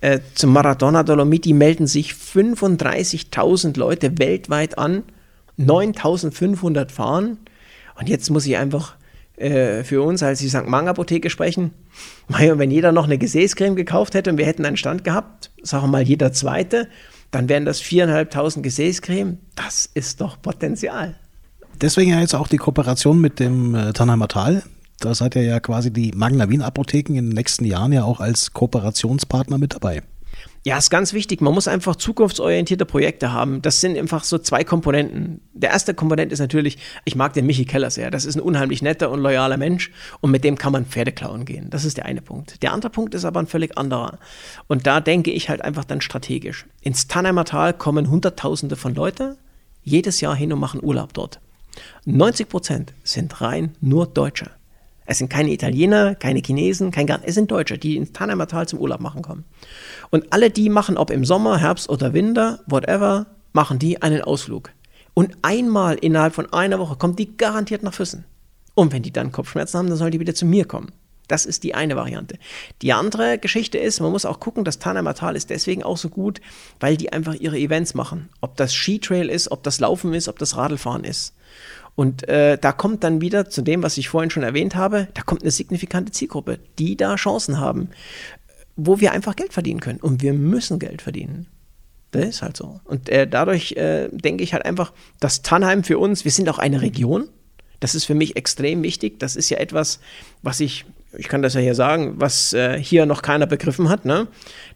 [0.00, 5.02] äh, zum Maradona Dolomiti melden sich 35.000 Leute weltweit an,
[5.58, 7.38] 9.500 fahren.
[7.98, 8.96] Und jetzt muss ich einfach
[9.36, 10.66] äh, für uns als die St.
[10.66, 11.72] Mang Apotheke sprechen.
[12.28, 15.88] Wenn jeder noch eine Gesäßcreme gekauft hätte und wir hätten einen Stand gehabt, sagen wir
[15.88, 16.88] mal jeder zweite,
[17.30, 19.38] dann wären das 4.500 Gesäßcreme.
[19.56, 21.16] Das ist doch Potenzial.
[21.80, 24.62] Deswegen ja jetzt auch die Kooperation mit dem äh, Tannheimer Tal.
[25.00, 28.20] Da seid ihr ja quasi die Magna Wien Apotheken in den nächsten Jahren ja auch
[28.20, 30.02] als Kooperationspartner mit dabei.
[30.66, 31.42] Ja, ist ganz wichtig.
[31.42, 33.60] Man muss einfach zukunftsorientierte Projekte haben.
[33.60, 35.42] Das sind einfach so zwei Komponenten.
[35.52, 38.10] Der erste Komponent ist natürlich, ich mag den Michi Keller sehr.
[38.10, 41.44] Das ist ein unheimlich netter und loyaler Mensch und mit dem kann man Pferde klauen
[41.44, 41.68] gehen.
[41.68, 42.62] Das ist der eine Punkt.
[42.62, 44.18] Der andere Punkt ist aber ein völlig anderer.
[44.66, 46.66] Und da denke ich halt einfach dann strategisch.
[46.80, 49.36] Ins Tannheimer Tal kommen Hunderttausende von Leuten
[49.82, 51.40] jedes Jahr hin und machen Urlaub dort.
[52.06, 54.50] 90 Prozent sind rein nur Deutsche.
[55.06, 57.24] Es sind keine Italiener, keine Chinesen, kein Garten.
[57.26, 59.44] Es sind Deutsche, die ins Tannheimer Tal zum Urlaub machen kommen.
[60.10, 64.70] Und alle die machen, ob im Sommer, Herbst oder Winter, whatever, machen die einen Ausflug.
[65.12, 68.24] Und einmal innerhalb von einer Woche kommt die garantiert nach Füssen.
[68.74, 70.90] Und wenn die dann Kopfschmerzen haben, dann sollen die wieder zu mir kommen.
[71.28, 72.38] Das ist die eine Variante.
[72.82, 76.10] Die andere Geschichte ist, man muss auch gucken, das Tannheimer Tal ist deswegen auch so
[76.10, 76.40] gut,
[76.80, 78.28] weil die einfach ihre Events machen.
[78.40, 81.34] Ob das Skitrail ist, ob das Laufen ist, ob das Radlfahren ist.
[81.96, 85.22] Und äh, da kommt dann wieder zu dem, was ich vorhin schon erwähnt habe, da
[85.22, 87.90] kommt eine signifikante Zielgruppe, die da Chancen haben,
[88.76, 90.00] wo wir einfach Geld verdienen können.
[90.00, 91.46] Und wir müssen Geld verdienen.
[92.10, 92.80] Das ist halt so.
[92.84, 96.58] Und äh, dadurch äh, denke ich halt einfach, dass Tannheim für uns, wir sind auch
[96.58, 97.28] eine Region.
[97.80, 99.18] Das ist für mich extrem wichtig.
[99.18, 100.00] Das ist ja etwas,
[100.42, 100.84] was ich,
[101.16, 104.28] ich kann das ja hier sagen, was äh, hier noch keiner begriffen hat, ne?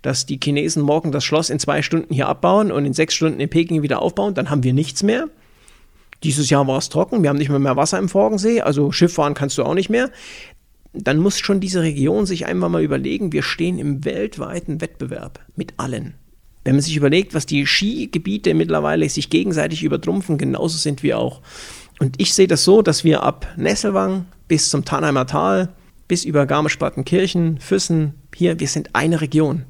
[0.02, 3.40] dass die Chinesen morgen das Schloss in zwei Stunden hier abbauen und in sechs Stunden
[3.40, 5.28] in Peking wieder aufbauen, dann haben wir nichts mehr.
[6.24, 9.14] Dieses Jahr war es trocken, wir haben nicht mehr, mehr Wasser im Forgensee, also Schiff
[9.14, 10.10] fahren kannst du auch nicht mehr.
[10.92, 15.74] Dann muss schon diese Region sich einmal mal überlegen, wir stehen im weltweiten Wettbewerb mit
[15.76, 16.14] allen.
[16.64, 21.40] Wenn man sich überlegt, was die Skigebiete mittlerweile sich gegenseitig übertrumpfen, genauso sind wir auch.
[21.98, 25.70] Und ich sehe das so, dass wir ab Nesselwang bis zum Tannheimer Tal,
[26.08, 29.64] bis über Garmisch-Partenkirchen, Füssen, hier, wir sind eine Region.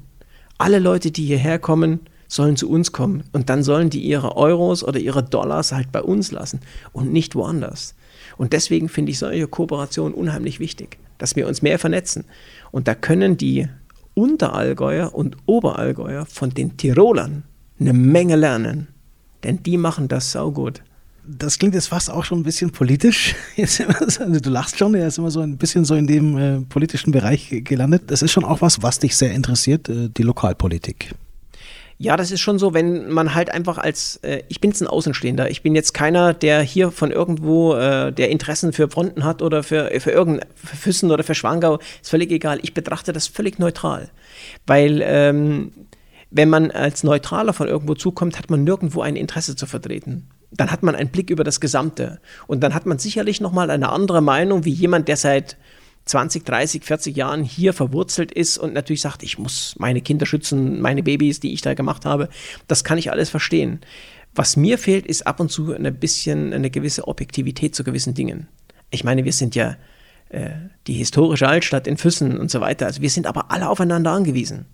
[0.57, 4.83] Alle Leute, die hierher kommen, sollen zu uns kommen und dann sollen die ihre Euros
[4.83, 6.61] oder ihre Dollars halt bei uns lassen
[6.93, 7.95] und nicht woanders.
[8.37, 12.23] Und deswegen finde ich solche Kooperationen unheimlich wichtig, dass wir uns mehr vernetzen.
[12.71, 13.67] Und da können die
[14.13, 17.43] Unterallgäuer und Oberallgäuer von den Tirolern
[17.79, 18.87] eine Menge lernen.
[19.43, 20.83] Denn die machen das saugut.
[21.25, 23.35] Das klingt jetzt fast auch schon ein bisschen politisch.
[23.57, 27.11] Also du lachst schon, er ist immer so ein bisschen so in dem äh, politischen
[27.11, 28.03] Bereich gelandet.
[28.07, 31.13] Das ist schon auch was, was dich sehr interessiert, äh, die Lokalpolitik.
[32.01, 34.87] Ja, das ist schon so, wenn man halt einfach als, äh, ich bin jetzt ein
[34.87, 39.41] Außenstehender, ich bin jetzt keiner, der hier von irgendwo, äh, der Interessen für Fronten hat
[39.41, 42.59] oder für, für irgendein für Füssen oder für Schwangau, ist völlig egal.
[42.61, 44.09] Ich betrachte das völlig neutral,
[44.65, 45.73] weil ähm,
[46.31, 50.29] wenn man als Neutraler von irgendwo zukommt, hat man nirgendwo ein Interesse zu vertreten.
[50.51, 53.89] Dann hat man einen Blick über das Gesamte und dann hat man sicherlich nochmal eine
[53.89, 55.57] andere Meinung wie jemand, der seit
[56.09, 60.81] 20, 30, 40 Jahren hier verwurzelt ist und natürlich sagt, ich muss meine Kinder schützen,
[60.81, 62.29] meine Babys, die ich da gemacht habe,
[62.67, 63.79] das kann ich alles verstehen.
[64.33, 68.47] Was mir fehlt, ist ab und zu ein bisschen eine gewisse Objektivität zu gewissen Dingen.
[68.89, 69.77] Ich meine, wir sind ja
[70.29, 70.49] äh,
[70.87, 72.87] die historische Altstadt in Füssen und so weiter.
[72.87, 74.65] Also wir sind aber alle aufeinander angewiesen.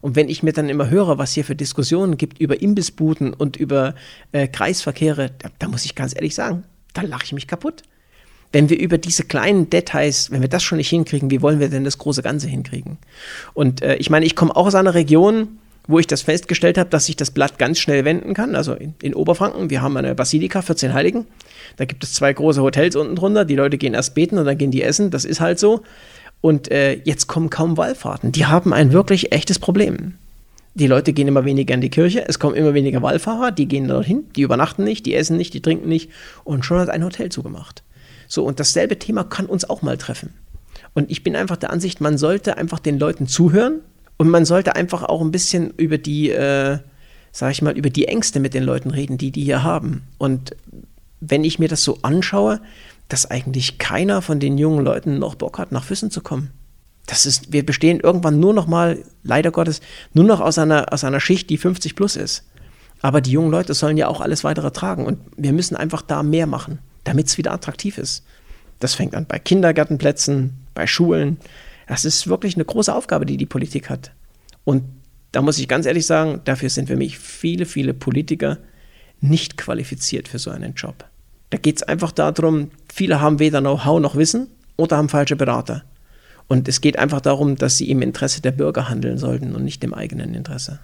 [0.00, 3.56] Und wenn ich mir dann immer höre, was hier für Diskussionen gibt über Imbissbuden und
[3.56, 3.94] über
[4.32, 7.82] äh, Kreisverkehre, da, da muss ich ganz ehrlich sagen, da lache ich mich kaputt
[8.52, 11.68] wenn wir über diese kleinen Details, wenn wir das schon nicht hinkriegen, wie wollen wir
[11.68, 12.98] denn das große Ganze hinkriegen?
[13.54, 16.90] Und äh, ich meine, ich komme auch aus einer Region, wo ich das festgestellt habe,
[16.90, 18.54] dass sich das Blatt ganz schnell wenden kann.
[18.54, 21.26] Also in, in, Oberfranken, wir haben eine Basilika, 14 Heiligen.
[21.76, 23.44] Da gibt es zwei große Hotels unten drunter.
[23.44, 25.10] Die Leute gehen erst beten und dann gehen die essen.
[25.10, 25.82] Das ist halt so.
[26.40, 28.32] Und äh, jetzt kommen kaum Wallfahrten.
[28.32, 30.14] Die haben ein wirklich echtes Problem.
[30.74, 33.88] Die Leute gehen immer weniger in die Kirche, es kommen immer weniger Wallfahrer, die gehen
[33.88, 36.08] dorthin, die übernachten nicht, die essen nicht, die trinken nicht
[36.44, 37.82] und schon hat ein Hotel zugemacht.
[38.28, 40.34] So, und dasselbe Thema kann uns auch mal treffen.
[40.94, 43.80] Und ich bin einfach der Ansicht, man sollte einfach den Leuten zuhören
[44.18, 46.78] und man sollte einfach auch ein bisschen über die, äh,
[47.32, 50.02] sag ich mal, über die Ängste mit den Leuten reden, die die hier haben.
[50.18, 50.54] Und
[51.20, 52.60] wenn ich mir das so anschaue,
[53.08, 56.50] dass eigentlich keiner von den jungen Leuten noch Bock hat, nach Füssen zu kommen.
[57.06, 59.80] Das ist, wir bestehen irgendwann nur noch mal, leider Gottes,
[60.12, 62.44] nur noch aus einer, aus einer Schicht, die 50 plus ist.
[63.00, 66.22] Aber die jungen Leute sollen ja auch alles weitere tragen und wir müssen einfach da
[66.22, 68.22] mehr machen damit es wieder attraktiv ist.
[68.80, 71.38] Das fängt an bei Kindergartenplätzen, bei Schulen.
[71.86, 74.12] Das ist wirklich eine große Aufgabe, die die Politik hat.
[74.64, 74.84] Und
[75.32, 78.58] da muss ich ganz ehrlich sagen, dafür sind für mich viele, viele Politiker
[79.22, 81.06] nicht qualifiziert für so einen Job.
[81.48, 85.84] Da geht es einfach darum, viele haben weder Know-how noch Wissen oder haben falsche Berater.
[86.46, 89.82] Und es geht einfach darum, dass sie im Interesse der Bürger handeln sollten und nicht
[89.82, 90.78] im eigenen Interesse.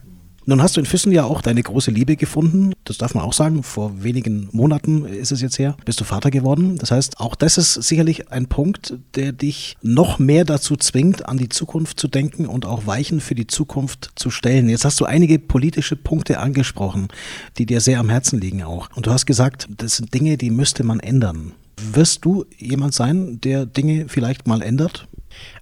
[0.46, 2.74] Nun hast du in Füssen ja auch deine große Liebe gefunden.
[2.85, 3.62] Das darf man auch sagen.
[3.62, 6.76] Vor wenigen Monaten ist es jetzt her, bist du Vater geworden.
[6.76, 11.38] Das heißt, auch das ist sicherlich ein Punkt, der dich noch mehr dazu zwingt, an
[11.38, 14.68] die Zukunft zu denken und auch Weichen für die Zukunft zu stellen.
[14.68, 17.09] Jetzt hast du einige politische Punkte angesprochen,
[17.57, 18.90] die dir sehr am Herzen liegen auch.
[18.94, 21.52] Und du hast gesagt, das sind Dinge, die müsste man ändern.
[21.92, 25.09] Wirst du jemand sein, der Dinge vielleicht mal ändert?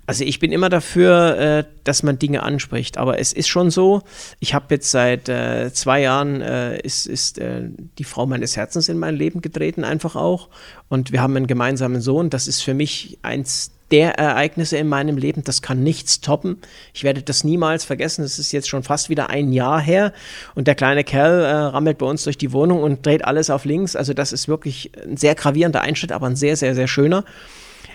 [0.07, 2.99] Also ich bin immer dafür, äh, dass man Dinge anspricht.
[2.99, 4.03] Aber es ist schon so,
[4.41, 8.89] ich habe jetzt seit äh, zwei Jahren, äh, ist, ist äh, die Frau meines Herzens
[8.89, 10.49] in mein Leben getreten, einfach auch.
[10.89, 12.31] Und wir haben einen gemeinsamen Sohn.
[12.31, 15.45] Das ist für mich eins der Ereignisse in meinem Leben.
[15.45, 16.57] Das kann nichts toppen.
[16.95, 18.25] Ich werde das niemals vergessen.
[18.25, 20.13] Es ist jetzt schon fast wieder ein Jahr her.
[20.55, 23.67] Und der kleine Kerl äh, rammelt bei uns durch die Wohnung und dreht alles auf
[23.67, 23.95] links.
[23.95, 27.25] Also das ist wirklich ein sehr gravierender Einschnitt, aber ein sehr, sehr, sehr schöner.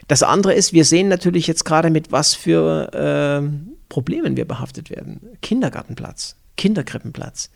[0.08, 3.48] Das andere ist, wir sehen natürlich jetzt gerade mit was für äh,
[3.90, 5.22] Problemen wir behaftet werden.
[5.42, 7.50] Kindergartenplatz, Kinderkrippenplatz.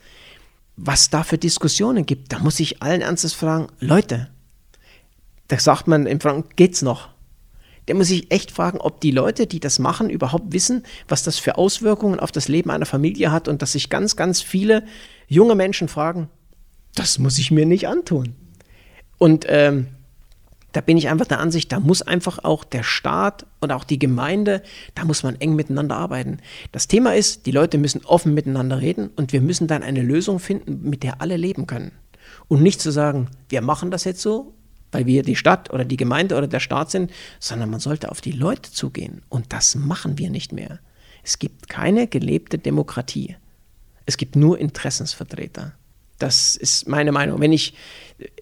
[0.76, 4.28] Was da für Diskussionen gibt, da muss ich allen Ernstes fragen, Leute,
[5.48, 7.08] da sagt man im Franken, geht's noch?
[7.86, 11.38] Da muss ich echt fragen, ob die Leute, die das machen, überhaupt wissen, was das
[11.38, 14.84] für Auswirkungen auf das Leben einer Familie hat und dass sich ganz, ganz viele
[15.26, 16.28] junge Menschen fragen,
[16.94, 18.34] das muss ich mir nicht antun.
[19.18, 19.88] Und ähm,
[20.72, 23.98] da bin ich einfach der Ansicht, da muss einfach auch der Staat und auch die
[23.98, 24.62] Gemeinde,
[24.94, 26.38] da muss man eng miteinander arbeiten.
[26.72, 30.38] Das Thema ist, die Leute müssen offen miteinander reden und wir müssen dann eine Lösung
[30.38, 31.92] finden, mit der alle leben können.
[32.48, 34.54] Und nicht zu sagen, wir machen das jetzt so,
[34.90, 38.20] weil wir die Stadt oder die Gemeinde oder der Staat sind, sondern man sollte auf
[38.20, 39.22] die Leute zugehen.
[39.28, 40.80] Und das machen wir nicht mehr.
[41.22, 43.36] Es gibt keine gelebte Demokratie.
[44.04, 45.72] Es gibt nur Interessensvertreter.
[46.22, 47.40] Das ist meine Meinung.
[47.40, 47.74] Wenn ich,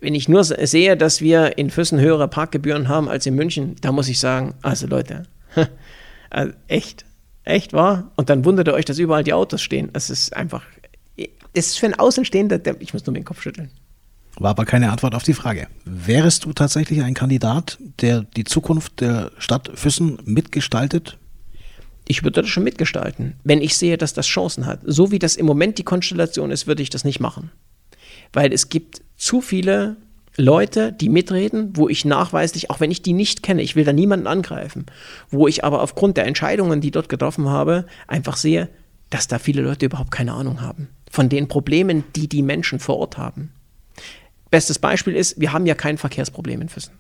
[0.03, 3.91] wenn ich nur sehe, dass wir in Füssen höhere Parkgebühren haben als in München, da
[3.91, 5.23] muss ich sagen, also Leute,
[6.31, 7.07] also echt,
[7.45, 8.13] echt wahr?
[8.17, 9.89] Und dann wundert ihr euch, dass überall die Autos stehen.
[9.95, 10.63] Es ist einfach,
[11.17, 13.71] es ist für einen Außenstehender, ich muss nur den Kopf schütteln.
[14.39, 15.67] War aber keine Antwort auf die Frage.
[15.87, 21.17] Wärest du tatsächlich ein Kandidat, der die Zukunft der Stadt Füssen mitgestaltet?
[22.07, 24.81] Ich würde das schon mitgestalten, wenn ich sehe, dass das Chancen hat.
[24.85, 27.51] So wie das im Moment die Konstellation ist, würde ich das nicht machen
[28.33, 29.97] weil es gibt zu viele
[30.37, 33.93] Leute, die mitreden, wo ich nachweislich, auch wenn ich die nicht kenne, ich will da
[33.93, 34.87] niemanden angreifen,
[35.31, 38.69] wo ich aber aufgrund der Entscheidungen, die dort getroffen habe, einfach sehe,
[39.11, 42.99] dass da viele Leute überhaupt keine Ahnung haben von den Problemen, die die Menschen vor
[42.99, 43.53] Ort haben.
[44.51, 46.93] Bestes Beispiel ist, wir haben ja kein Verkehrsproblem in Füssen.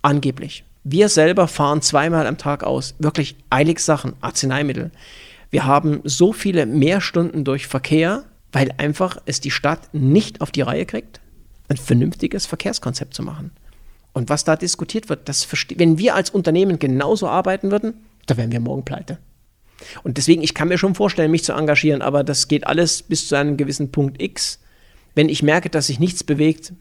[0.00, 0.64] Angeblich.
[0.84, 2.94] Wir selber fahren zweimal am Tag aus.
[2.98, 4.90] Wirklich eilig Sachen, Arzneimittel.
[5.50, 10.60] Wir haben so viele Mehrstunden durch Verkehr, weil einfach es die Stadt nicht auf die
[10.62, 11.20] Reihe kriegt,
[11.68, 13.50] ein vernünftiges Verkehrskonzept zu machen.
[14.12, 17.94] Und was da diskutiert wird, das wenn wir als Unternehmen genauso arbeiten würden,
[18.26, 19.18] da wären wir morgen pleite.
[20.04, 23.28] Und deswegen, ich kann mir schon vorstellen, mich zu engagieren, aber das geht alles bis
[23.28, 24.60] zu einem gewissen Punkt X.
[25.14, 26.72] Wenn ich merke, dass sich nichts bewegt,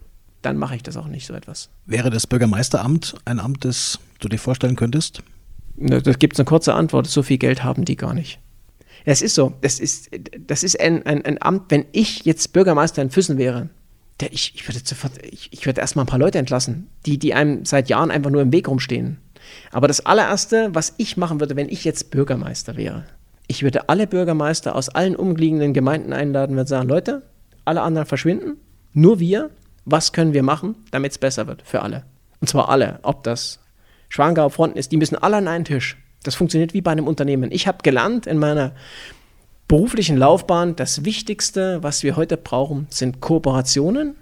[0.42, 1.70] dann mache ich das auch nicht so etwas.
[1.86, 5.24] Wäre das Bürgermeisteramt ein Amt, das du dir vorstellen könntest?
[5.78, 7.08] Da gibt es eine kurze Antwort.
[7.08, 8.40] So viel Geld haben die gar nicht.
[9.06, 10.10] Es ist so, das ist,
[10.40, 13.70] das ist ein, ein, ein Amt, wenn ich jetzt Bürgermeister in Füssen wäre,
[14.20, 17.34] der, ich, ich würde sofort, ich, ich würde erstmal ein paar Leute entlassen, die, die
[17.34, 19.18] einem seit Jahren einfach nur im Weg rumstehen.
[19.72, 23.06] Aber das allererste, was ich machen würde, wenn ich jetzt Bürgermeister wäre,
[23.48, 27.24] ich würde alle Bürgermeister aus allen umliegenden Gemeinden einladen, würde sagen, Leute,
[27.66, 28.58] alle anderen verschwinden,
[28.94, 29.50] nur wir,
[29.86, 32.04] was können wir machen, damit es besser wird für alle?
[32.40, 33.60] Und zwar alle, ob das
[34.10, 35.98] Schwangau Fronten ist, die müssen alle an einen Tisch.
[36.24, 37.52] Das funktioniert wie bei einem Unternehmen.
[37.52, 38.74] Ich habe gelernt in meiner
[39.68, 44.16] beruflichen Laufbahn, das Wichtigste, was wir heute brauchen, sind Kooperationen.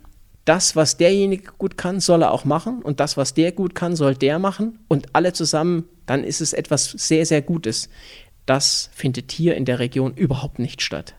[0.46, 2.82] Das, was derjenige gut kann, soll er auch machen.
[2.82, 4.80] Und das, was der gut kann, soll der machen.
[4.88, 7.90] Und alle zusammen, dann ist es etwas sehr, sehr Gutes.
[8.46, 11.14] Das findet hier in der Region überhaupt nicht statt.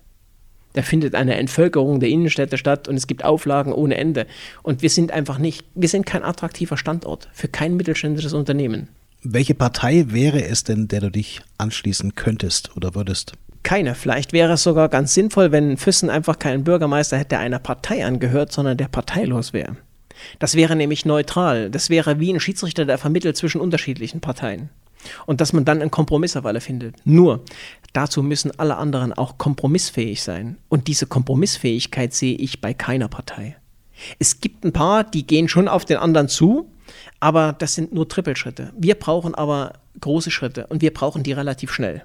[0.73, 4.27] Da findet eine Entvölkerung der Innenstädte statt und es gibt Auflagen ohne Ende.
[4.63, 8.89] Und wir sind einfach nicht, wir sind kein attraktiver Standort für kein mittelständisches Unternehmen.
[9.23, 13.35] Welche Partei wäre es denn, der du dich anschließen könntest oder würdest?
[13.63, 13.95] Keine.
[13.95, 18.07] Vielleicht wäre es sogar ganz sinnvoll, wenn Füssen einfach keinen Bürgermeister hätte, der einer Partei
[18.07, 19.77] angehört, sondern der parteilos wäre.
[20.39, 21.71] Das wäre nämlich neutral.
[21.71, 24.71] Das wäre wie ein Schiedsrichter, der vermittelt zwischen unterschiedlichen Parteien.
[25.27, 26.95] Und dass man dann einen Kompromiss auf alle findet.
[27.05, 27.45] Nur,
[27.93, 30.57] dazu müssen alle anderen auch kompromissfähig sein.
[30.71, 33.57] Und diese Kompromissfähigkeit sehe ich bei keiner Partei.
[34.19, 36.71] Es gibt ein paar, die gehen schon auf den anderen zu,
[37.21, 38.73] aber das sind nur Trippelschritte.
[38.77, 42.03] Wir brauchen aber große Schritte und wir brauchen die relativ schnell.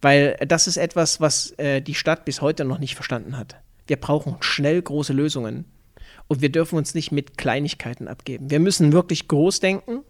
[0.00, 3.56] Weil das ist etwas, was äh, die Stadt bis heute noch nicht verstanden hat.
[3.86, 5.64] Wir brauchen schnell große Lösungen.
[6.26, 8.50] Und wir dürfen uns nicht mit Kleinigkeiten abgeben.
[8.50, 10.00] Wir müssen wirklich groß denken.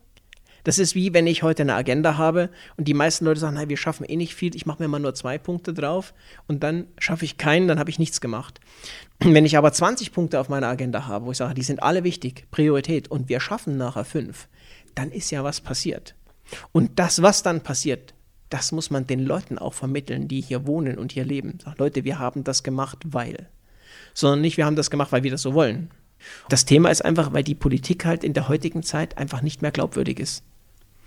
[0.64, 3.68] Das ist wie wenn ich heute eine Agenda habe und die meisten Leute sagen, nein,
[3.68, 6.14] wir schaffen eh nicht viel, ich mache mir mal nur zwei Punkte drauf
[6.48, 8.60] und dann schaffe ich keinen, dann habe ich nichts gemacht.
[9.20, 12.02] Wenn ich aber 20 Punkte auf meiner Agenda habe, wo ich sage, die sind alle
[12.02, 14.48] wichtig, Priorität und wir schaffen nachher fünf,
[14.94, 16.14] dann ist ja was passiert.
[16.72, 18.14] Und das, was dann passiert,
[18.50, 21.58] das muss man den Leuten auch vermitteln, die hier wohnen und hier leben.
[21.64, 23.48] Sag, Leute, wir haben das gemacht, weil.
[24.12, 25.90] Sondern nicht, wir haben das gemacht, weil wir das so wollen.
[26.48, 29.72] Das Thema ist einfach, weil die Politik halt in der heutigen Zeit einfach nicht mehr
[29.72, 30.44] glaubwürdig ist.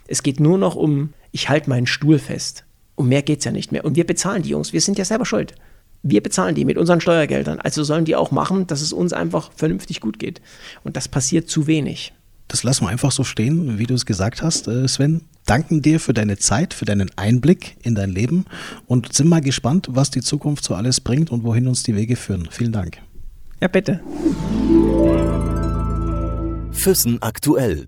[0.08, 2.66] Es geht nur noch um, ich halte meinen Stuhl fest.
[2.95, 3.86] Um mehr geht es ja nicht mehr.
[3.86, 4.74] Und wir bezahlen die Jungs.
[4.74, 5.53] Wir sind ja selber schuld.
[6.01, 7.60] Wir bezahlen die mit unseren Steuergeldern.
[7.60, 10.41] Also sollen die auch machen, dass es uns einfach vernünftig gut geht.
[10.84, 12.14] Und das passiert zu wenig.
[12.47, 15.22] Das lassen wir einfach so stehen, wie du es gesagt hast, äh, Sven.
[15.45, 18.45] Danken dir für deine Zeit, für deinen Einblick in dein Leben
[18.86, 22.16] und sind mal gespannt, was die Zukunft so alles bringt und wohin uns die Wege
[22.16, 22.47] führen.
[22.51, 22.97] Vielen Dank.
[23.62, 24.01] Ja, bitte.
[26.72, 27.88] Füssen aktuell.